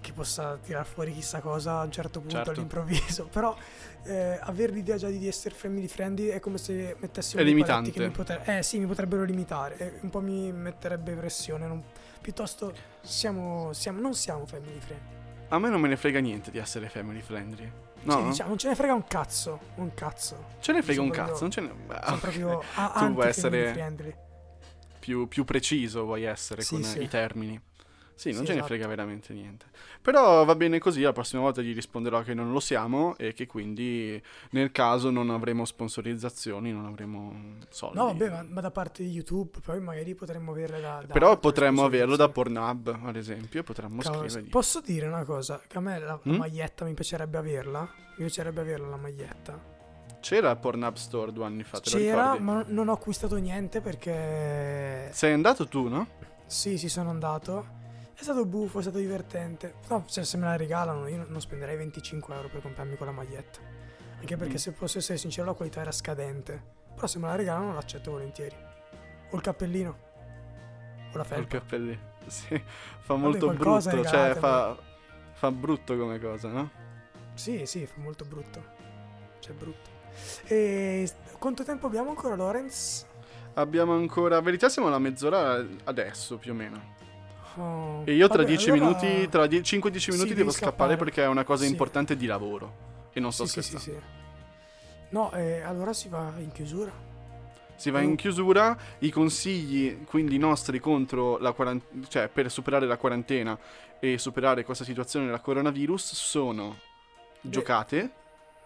che 0.00 0.12
possa 0.12 0.58
tirar 0.62 0.84
fuori 0.84 1.14
chissà 1.14 1.40
cosa 1.40 1.80
a 1.80 1.84
un 1.84 1.90
certo 1.90 2.20
punto 2.20 2.36
Certo. 2.36 2.50
all'improvviso. 2.50 3.24
Però 3.32 3.56
eh, 4.04 4.38
avere 4.42 4.72
l'idea 4.72 4.96
già 4.96 5.08
di 5.08 5.26
essere 5.26 5.54
family 5.54 5.88
friendly 5.88 6.26
è 6.28 6.40
come 6.40 6.58
se 6.58 6.94
mettessimo 6.98 7.40
È 7.40 7.44
dei 7.44 7.54
limitante. 7.54 7.90
che 7.90 8.00
mi 8.00 8.10
potre- 8.10 8.42
eh 8.44 8.62
sì, 8.62 8.78
mi 8.78 8.86
potrebbero 8.86 9.24
limitare. 9.24 9.98
Un 10.02 10.10
po' 10.10 10.20
mi 10.20 10.52
metterebbe 10.52 11.12
pressione. 11.14 11.66
non- 11.66 11.82
Piuttosto 12.20 12.72
siamo, 13.00 13.72
siamo, 13.72 14.00
non 14.00 14.14
siamo 14.14 14.46
family 14.46 14.78
friendly. 14.78 15.12
A 15.48 15.58
me 15.58 15.68
non 15.68 15.80
me 15.80 15.88
ne 15.88 15.96
frega 15.96 16.20
niente 16.20 16.50
di 16.50 16.58
essere 16.58 16.88
family 16.88 17.20
friendly. 17.20 17.70
No, 18.02 18.18
Sì, 18.18 18.24
diciamo, 18.28 18.48
non 18.50 18.58
ce 18.58 18.68
ne 18.68 18.74
frega 18.74 18.92
un 18.94 19.04
cazzo. 19.06 19.58
Un 19.76 19.94
cazzo. 19.94 20.44
ce 20.60 20.72
ne 20.72 20.82
frega 20.82 21.00
un 21.00 21.10
cazzo, 21.10 21.40
non 21.40 21.50
ce 21.50 21.60
ne... 21.62 21.68
Sono 21.68 21.98
Ah, 21.98 22.16
proprio 22.20 22.62
a- 22.74 22.92
Tu 22.98 23.12
vuoi 23.12 23.28
essere- 23.28 23.72
friendly. 23.72 24.14
Più, 25.04 25.28
più 25.28 25.44
preciso 25.44 26.04
vuoi 26.04 26.22
essere 26.22 26.62
Sì, 26.62 26.76
con 26.76 26.82
sì. 26.82 27.02
i 27.02 27.08
termini. 27.08 27.60
Sì, 28.16 28.30
non 28.30 28.40
Sì, 28.40 28.46
ce 28.46 28.52
ne 28.52 28.58
esatto. 28.60 28.72
frega 28.74 28.86
veramente 28.86 29.34
niente. 29.34 29.66
Però 30.00 30.44
va 30.46 30.54
bene 30.54 30.78
così, 30.78 31.02
la 31.02 31.12
prossima 31.12 31.42
volta 31.42 31.60
gli 31.60 31.74
risponderò 31.74 32.22
che 32.22 32.32
non 32.32 32.52
lo 32.52 32.60
siamo 32.60 33.14
e 33.18 33.34
che 33.34 33.44
quindi 33.46 34.22
nel 34.50 34.70
caso 34.72 35.10
non 35.10 35.28
avremo 35.28 35.64
sponsorizzazioni, 35.66 36.72
non 36.72 36.86
avremo 36.86 37.58
soldi. 37.68 37.98
No, 37.98 38.06
vabbè, 38.06 38.30
ma, 38.30 38.42
ma 38.48 38.60
da 38.62 38.70
parte 38.70 39.02
di 39.02 39.10
YouTube, 39.10 39.58
poi 39.62 39.78
magari 39.80 40.14
potremmo 40.14 40.52
averle 40.52 40.80
da. 40.80 41.02
da 41.06 41.12
Però 41.12 41.36
potremmo 41.38 41.84
averlo 41.84 42.16
da. 42.16 42.28
Pornhub, 42.30 43.00
ad 43.04 43.16
esempio, 43.16 43.62
potremmo 43.62 44.00
Cavolo, 44.00 44.26
scrivergli. 44.28 44.48
Posso 44.48 44.80
dire 44.80 45.06
una 45.06 45.24
cosa? 45.24 45.60
Che 45.66 45.76
a 45.76 45.80
me 45.80 45.98
la, 45.98 46.06
la 46.06 46.20
Mm? 46.32 46.36
maglietta 46.36 46.84
mi 46.86 46.94
piacerebbe 46.94 47.36
averla. 47.36 47.80
Mi 47.82 48.14
piacerebbe 48.24 48.60
averla 48.60 48.88
la 48.88 48.96
maglietta. 48.96 49.73
C'era 50.24 50.48
il 50.52 50.56
Pornhub 50.56 50.94
Store 50.94 51.32
due 51.34 51.44
anni 51.44 51.64
fa, 51.64 51.80
C'era, 51.80 52.38
ma 52.40 52.64
non 52.66 52.88
ho 52.88 52.92
acquistato 52.92 53.36
niente 53.36 53.82
perché. 53.82 55.10
Sei 55.12 55.34
andato 55.34 55.68
tu, 55.68 55.88
no? 55.88 56.06
Sì, 56.46 56.78
sì, 56.78 56.88
sono 56.88 57.10
andato. 57.10 57.82
È 58.14 58.22
stato 58.22 58.46
buffo, 58.46 58.78
è 58.78 58.82
stato 58.82 58.96
divertente. 58.96 59.74
No, 59.90 60.04
cioè, 60.08 60.24
se 60.24 60.38
me 60.38 60.46
la 60.46 60.56
regalano, 60.56 61.08
io 61.08 61.26
non 61.28 61.42
spenderei 61.42 61.76
25 61.76 62.34
euro 62.34 62.48
per 62.48 62.62
comprarmi 62.62 62.96
quella 62.96 63.12
maglietta. 63.12 63.58
Anche 64.18 64.36
perché, 64.38 64.54
Mm. 64.54 64.56
se 64.56 64.72
posso 64.72 64.96
essere 64.96 65.18
sincero, 65.18 65.48
la 65.48 65.52
qualità 65.52 65.82
era 65.82 65.92
scadente. 65.92 66.62
Però 66.94 67.06
se 67.06 67.18
me 67.18 67.26
la 67.26 67.34
regalano, 67.34 67.74
l'accetto 67.74 68.12
volentieri. 68.12 68.56
O 69.30 69.36
il 69.36 69.42
cappellino. 69.42 69.98
O 71.12 71.16
la 71.18 71.22
Il 71.22 71.28
felpa. 71.28 71.58
cappellino. 71.58 72.12
Sì, 72.28 72.58
fa 73.00 73.14
molto 73.16 73.44
qualcosa 73.44 73.90
brutto, 73.90 74.08
cioè 74.08 74.28
regalatemi. 74.28 74.40
fa, 74.40 74.76
fa 75.34 75.50
brutto 75.50 75.98
come 75.98 76.18
cosa, 76.18 76.48
no? 76.48 76.70
Sì, 77.34 77.66
sì, 77.66 77.84
fa 77.84 78.00
molto 78.00 78.24
brutto. 78.24 78.64
Cioè, 79.40 79.52
brutto. 79.52 79.90
E 80.46 81.10
quanto 81.38 81.64
tempo 81.64 81.86
abbiamo 81.86 82.10
ancora, 82.10 82.34
Lorenz? 82.34 83.06
Abbiamo 83.54 83.94
ancora, 83.94 84.40
verità 84.40 84.68
siamo 84.68 84.88
alla 84.88 84.98
mezz'ora 84.98 85.64
adesso 85.84 86.36
più 86.38 86.52
o 86.52 86.54
meno. 86.54 86.92
Oh, 87.56 88.02
E 88.04 88.14
io 88.14 88.26
tra 88.26 88.38
vabbè, 88.38 88.48
10 88.48 88.70
allora- 88.70 88.86
minuti, 88.98 89.28
tra 89.28 89.46
5-10 89.46 90.10
Sì, 90.10 90.10
minuti 90.10 90.28
devi 90.30 90.40
devo 90.40 90.50
scappare, 90.50 90.72
scappare. 90.72 90.96
perché 90.96 91.22
è 91.22 91.26
una 91.28 91.44
cosa 91.44 91.64
Sì. 91.64 91.70
importante 91.70 92.16
di 92.16 92.26
lavoro. 92.26 93.08
E 93.12 93.20
non 93.20 93.32
sto 93.32 93.44
Sì, 93.46 93.52
sì, 93.52 93.62
sì, 93.62 93.68
scherzando. 93.76 94.00
sì. 94.00 94.22
No, 95.10 95.32
eh, 95.32 95.60
allora 95.60 95.92
si 95.92 96.08
va 96.08 96.32
in 96.38 96.50
chiusura. 96.50 96.90
Si 97.76 97.90
va 97.90 98.00
in 98.00 98.16
chiusura, 98.16 98.76
i 99.00 99.10
consigli 99.10 100.04
quindi 100.04 100.36
nostri 100.38 100.80
contro 100.80 101.38
la 101.38 101.52
quarantena, 101.52 102.06
cioè 102.08 102.28
per 102.28 102.50
superare 102.50 102.86
la 102.86 102.96
quarantena 102.96 103.56
e 104.00 104.18
superare 104.18 104.64
questa 104.64 104.84
situazione 104.84 105.26
del 105.26 105.40
coronavirus 105.40 106.12
sono 106.14 106.78
Beh, 107.40 107.50
giocate, 107.50 108.10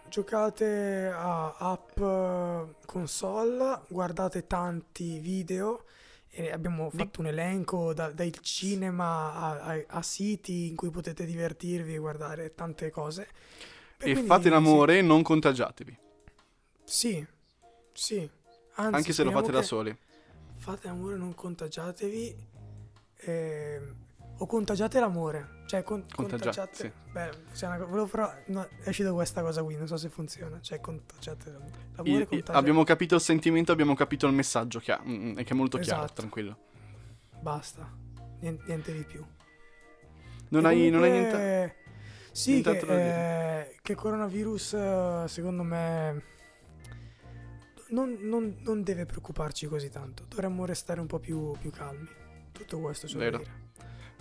Giocate 0.09 1.11
a 1.13 1.55
app 1.57 1.97
eh, 1.99 2.75
console, 2.85 3.81
guardate 3.87 4.47
tanti 4.47 5.19
video 5.19 5.85
E 6.31 6.51
abbiamo 6.51 6.89
fatto 6.91 7.21
un 7.21 7.27
elenco 7.27 7.91
da- 7.93 8.11
dal 8.11 8.31
cinema 8.39 9.33
a, 9.33 9.59
a- 9.61 9.83
a 9.87 10.01
siti 10.03 10.67
in 10.67 10.75
cui 10.75 10.89
potete 10.91 11.25
divertirvi 11.25 11.95
e 11.95 11.97
guardare 11.97 12.53
tante 12.53 12.91
cose. 12.91 13.27
E 13.97 14.11
quindi, 14.11 14.27
fate 14.27 14.49
l'amore, 14.49 15.01
non 15.01 15.21
contagiatevi. 15.23 15.97
Sì, 16.83 17.25
sì. 17.93 18.19
sì. 18.19 18.29
Anzi, 18.75 18.95
anche 18.95 19.13
se 19.13 19.23
lo 19.23 19.31
fate 19.31 19.51
da 19.51 19.61
soli. 19.61 19.95
Fate 20.55 20.87
l'amore, 20.87 21.15
non 21.17 21.33
contagiatevi. 21.33 22.47
o 23.27 24.07
contagiate 24.49 24.99
l'amore. 24.99 25.57
Cioè, 25.67 25.83
con- 25.83 26.03
Contagia- 26.13 26.43
contagiate. 26.45 26.75
sì. 26.75 26.91
Beh, 27.11 27.29
se 27.51 27.65
è 27.65 27.69
una 27.69 27.77
co- 27.77 27.85
volevo 27.85 28.07
però. 28.07 28.31
no, 28.47 28.67
è 28.83 28.89
uscita 28.89 29.13
questa 29.13 29.41
cosa 29.43 29.61
qui, 29.63 29.75
non 29.77 29.87
so 29.87 29.97
se 29.97 30.09
funziona. 30.09 30.59
Cioè, 30.61 30.79
contagiate 30.81 31.51
l'amore. 31.51 31.71
I- 31.71 31.95
L'amore 31.95 32.23
i- 32.23 32.27
contagia. 32.27 32.57
abbiamo 32.57 32.83
capito 32.83 33.15
il 33.15 33.21
sentimento, 33.21 33.71
abbiamo 33.71 33.93
capito 33.93 34.25
il 34.27 34.33
messaggio 34.33 34.79
che 34.79 34.91
ha, 34.91 35.01
mm, 35.05 35.37
e 35.37 35.43
che 35.43 35.53
è 35.53 35.55
molto 35.55 35.77
chiaro, 35.77 36.03
Esatto. 36.05 36.13
tranquillo. 36.21 36.57
Basta. 37.39 37.87
Niente, 38.39 38.63
niente 38.67 38.91
di 38.93 39.03
più. 39.03 39.23
Non 40.49 40.65
hai, 40.65 40.89
non 40.89 41.03
hai 41.03 41.11
niente... 41.11 41.75
Sì, 42.31 42.51
nient'altro 42.51 42.87
che, 42.87 42.93
da 42.93 42.99
dire. 43.01 43.69
eh, 43.75 43.79
che 43.81 43.95
coronavirus, 43.95 45.25
secondo 45.25 45.61
me, 45.63 46.23
non, 47.89 48.17
non- 48.21 48.55
non 48.61 48.83
deve 48.83 49.05
preoccuparci 49.05 49.67
così 49.67 49.89
tanto. 49.89 50.25
Dovremmo 50.27 50.65
restare 50.65 50.99
un 50.99 51.07
po' 51.07 51.19
più, 51.19 51.51
più 51.59 51.69
calmi. 51.71 52.07
Tutto 52.51 52.79
questo 52.79 53.07
c'è 53.07 53.13
da 53.13 53.19
Vero. 53.19 53.37
dire. 53.37 53.49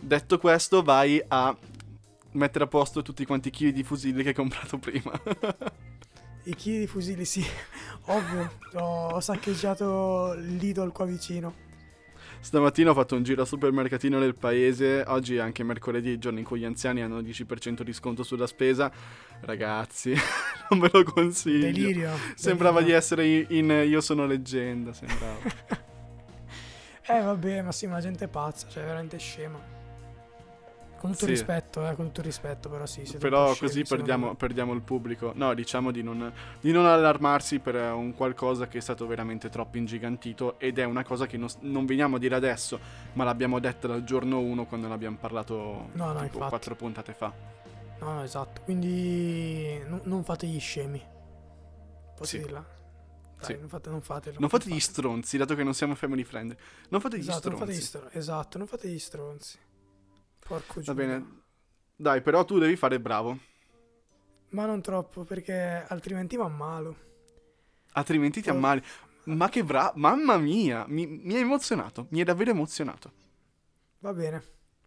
Detto 0.01 0.39
questo, 0.39 0.83
vai 0.83 1.23
a 1.27 1.57
mettere 2.33 2.65
a 2.65 2.69
posto 2.69 3.03
tutti 3.03 3.25
quanti 3.25 3.49
i 3.49 3.51
chili 3.51 3.73
di 3.73 3.83
fusilli 3.83 4.23
che 4.23 4.29
hai 4.29 4.35
comprato 4.35 4.79
prima. 4.79 5.13
I 6.45 6.55
chili 6.55 6.79
di 6.79 6.87
fusili, 6.87 7.25
sì, 7.25 7.45
ovvio. 8.07 8.51
Ho, 8.75 9.21
saccheggiato 9.21 10.35
l'Idol 10.35 10.93
qua 10.93 11.05
vicino. 11.05 11.67
Stamattina 12.41 12.91
ho 12.91 12.95
fatto 12.95 13.17
un 13.17 13.25
giro 13.25 13.43
al 13.43 13.47
supermercatino 13.47 14.19
del 14.21 14.35
paese. 14.35 15.05
Oggi 15.09 15.37
è 15.37 15.41
anche 15.41 15.65
mercoledì, 15.65 16.11
il 16.11 16.19
giorno 16.19 16.39
in 16.39 16.45
cui 16.45 16.61
gli 16.61 16.65
anziani 16.65 17.03
hanno 17.03 17.21
10% 17.21 17.83
di 17.83 17.93
sconto 17.93 18.23
sulla 18.23 18.47
spesa. 18.47 18.91
Ragazzi, 19.41 20.15
non 20.71 20.79
ve 20.79 20.91
lo 20.93 21.03
consiglio. 21.03 21.67
Delirio. 21.67 22.13
Sembrava 22.37 22.79
di 22.79 22.93
delirio. 22.93 22.99
essere 22.99 23.27
in, 23.27 23.47
in 23.49 23.89
Io 23.89 24.01
sono 24.01 24.25
leggenda. 24.27 24.93
Sembrava. 24.93 25.87
Eh, 27.11 27.23
vabbè, 27.23 27.63
ma 27.63 27.73
sì, 27.73 27.87
ma 27.87 27.95
la 27.95 28.01
gente 28.03 28.27
è 28.27 28.29
pazza, 28.29 28.69
cioè, 28.69 28.85
veramente 28.85 29.17
scema. 29.17 29.59
Con 30.99 31.13
tutto 31.13 31.27
Sì. 31.27 31.31
rispetto, 31.31 31.89
eh, 31.89 31.95
con 31.95 32.07
tutto 32.07 32.23
rispetto, 32.23 32.69
però 32.69 32.85
sì. 32.85 33.03
Però 33.19 33.55
così 33.57 33.83
perdiamo, 33.85 34.35
perdiamo 34.35 34.73
il 34.73 34.81
pubblico. 34.83 35.33
No, 35.37 35.55
diciamo 35.55 35.93
di 35.93 36.03
non, 36.03 36.33
di 36.61 36.73
non 36.73 36.87
allarmarsi 36.87 37.61
per 37.61 37.77
eh, 37.77 37.91
un 37.91 38.15
qualcosa 38.15 38.67
che 38.67 38.79
è 38.79 38.81
stato 38.81 39.07
veramente 39.07 39.49
troppo 39.49 39.77
ingigantito 39.77 40.59
ed 40.59 40.79
è 40.79 40.85
una 40.85 41.05
cosa 41.05 41.27
che 41.27 41.37
non, 41.37 41.49
non 41.61 41.87
veniamo 41.87 42.17
a 42.17 42.19
dire 42.19 42.35
adesso, 42.35 42.81
ma 43.13 43.23
l'abbiamo 43.23 43.61
detta 43.61 43.87
dal 43.87 44.03
giorno 44.03 44.41
1 44.41 44.67
quando 44.67 44.89
ne 44.89 44.95
abbiamo 44.95 45.17
parlato 45.19 45.55
No, 45.93 46.07
no, 46.07 46.13
tipo 46.15 46.25
infatti. 46.25 46.49
quattro 46.49 46.75
puntate 46.75 47.13
fa. 47.15 47.33
No, 48.01 48.13
no, 48.15 48.23
esatto. 48.25 48.61
Quindi 48.63 49.79
no- 49.87 50.01
non 50.05 50.25
fate 50.25 50.47
gli 50.49 50.59
scemi. 50.61 51.01
Posso 52.17 52.31
Sì. 52.37 52.39
dirla? 52.39 52.59
Dai, 53.39 53.55
Sì. 53.55 53.57
non, 53.61 53.69
fate, 53.69 53.89
non 53.91 54.01
fatelo. 54.03 54.37
Non 54.41 54.49
fate 54.49 54.69
gli 54.69 54.81
stronzi, 54.81 55.37
dato 55.37 55.55
che 55.55 55.63
non 55.63 55.75
siamo 55.75 55.95
family 55.95 56.25
friend. 56.25 56.57
Non 56.89 57.01
fate 57.01 57.19
gli 57.19 57.21
Esatto, 57.21 57.51
non 57.51 57.59
fate 57.59 57.71
gli 57.71 57.81
stronzi. 57.81 58.09
stro- 58.09 58.19
esatto, 58.19 58.59
non 58.59 58.67
fate 58.67 58.89
gli 58.89 58.99
stronzi. 58.99 59.59
Porco 60.49 60.81
Va 60.83 60.95
bene. 60.95 61.43
Dai, 61.95 62.23
però 62.23 62.45
tu 62.45 62.59
devi 62.59 62.75
fare 62.75 62.99
bravo. 62.99 63.39
Ma 64.51 64.65
non 64.65 64.81
troppo, 64.81 65.25
perché 65.25 65.85
altrimenti 65.87 66.37
va 66.37 66.49
malo. 66.49 66.97
Altrimenti 67.93 68.41
ti 68.41 68.49
Oh. 68.49 68.55
ammali. 68.55 68.83
Ma 69.25 69.49
che 69.51 69.63
bravo. 69.63 69.93
Mamma 69.99 70.39
mia. 70.39 70.87
Mi, 70.89 71.07
mi 71.07 71.35
ha 71.37 71.39
emozionato. 71.39 72.07
Mi 72.11 72.21
è 72.21 72.25
davvero 72.25 72.51
emozionato. 72.51 73.13
Va 73.99 74.15
bene. 74.15 74.43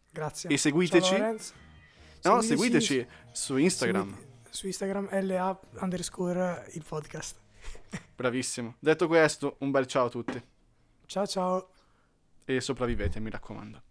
Grazie. 0.09 0.49
E 0.49 0.57
seguiteci. 0.57 1.15
Ciao. 1.15 2.35
No, 2.35 2.41
seguiteci 2.41 3.07
su 3.31 3.57
Instagram. 3.57 4.17
Su 4.49 4.65
Instagram 4.65 5.09
LA 5.11 5.59
underscore 5.81 6.65
il 6.73 6.83
podcast. 6.87 7.37
Bravissimo. 8.15 8.75
Detto 8.79 9.07
questo, 9.07 9.57
un 9.59 9.69
bel 9.71 9.85
ciao 9.85 10.05
a 10.05 10.09
tutti. 10.09 10.41
Ciao 11.05 11.27
ciao. 11.27 11.69
E 12.45 12.59
sopravvivete, 12.61 13.19
mi 13.19 13.29
raccomando. 13.29 13.81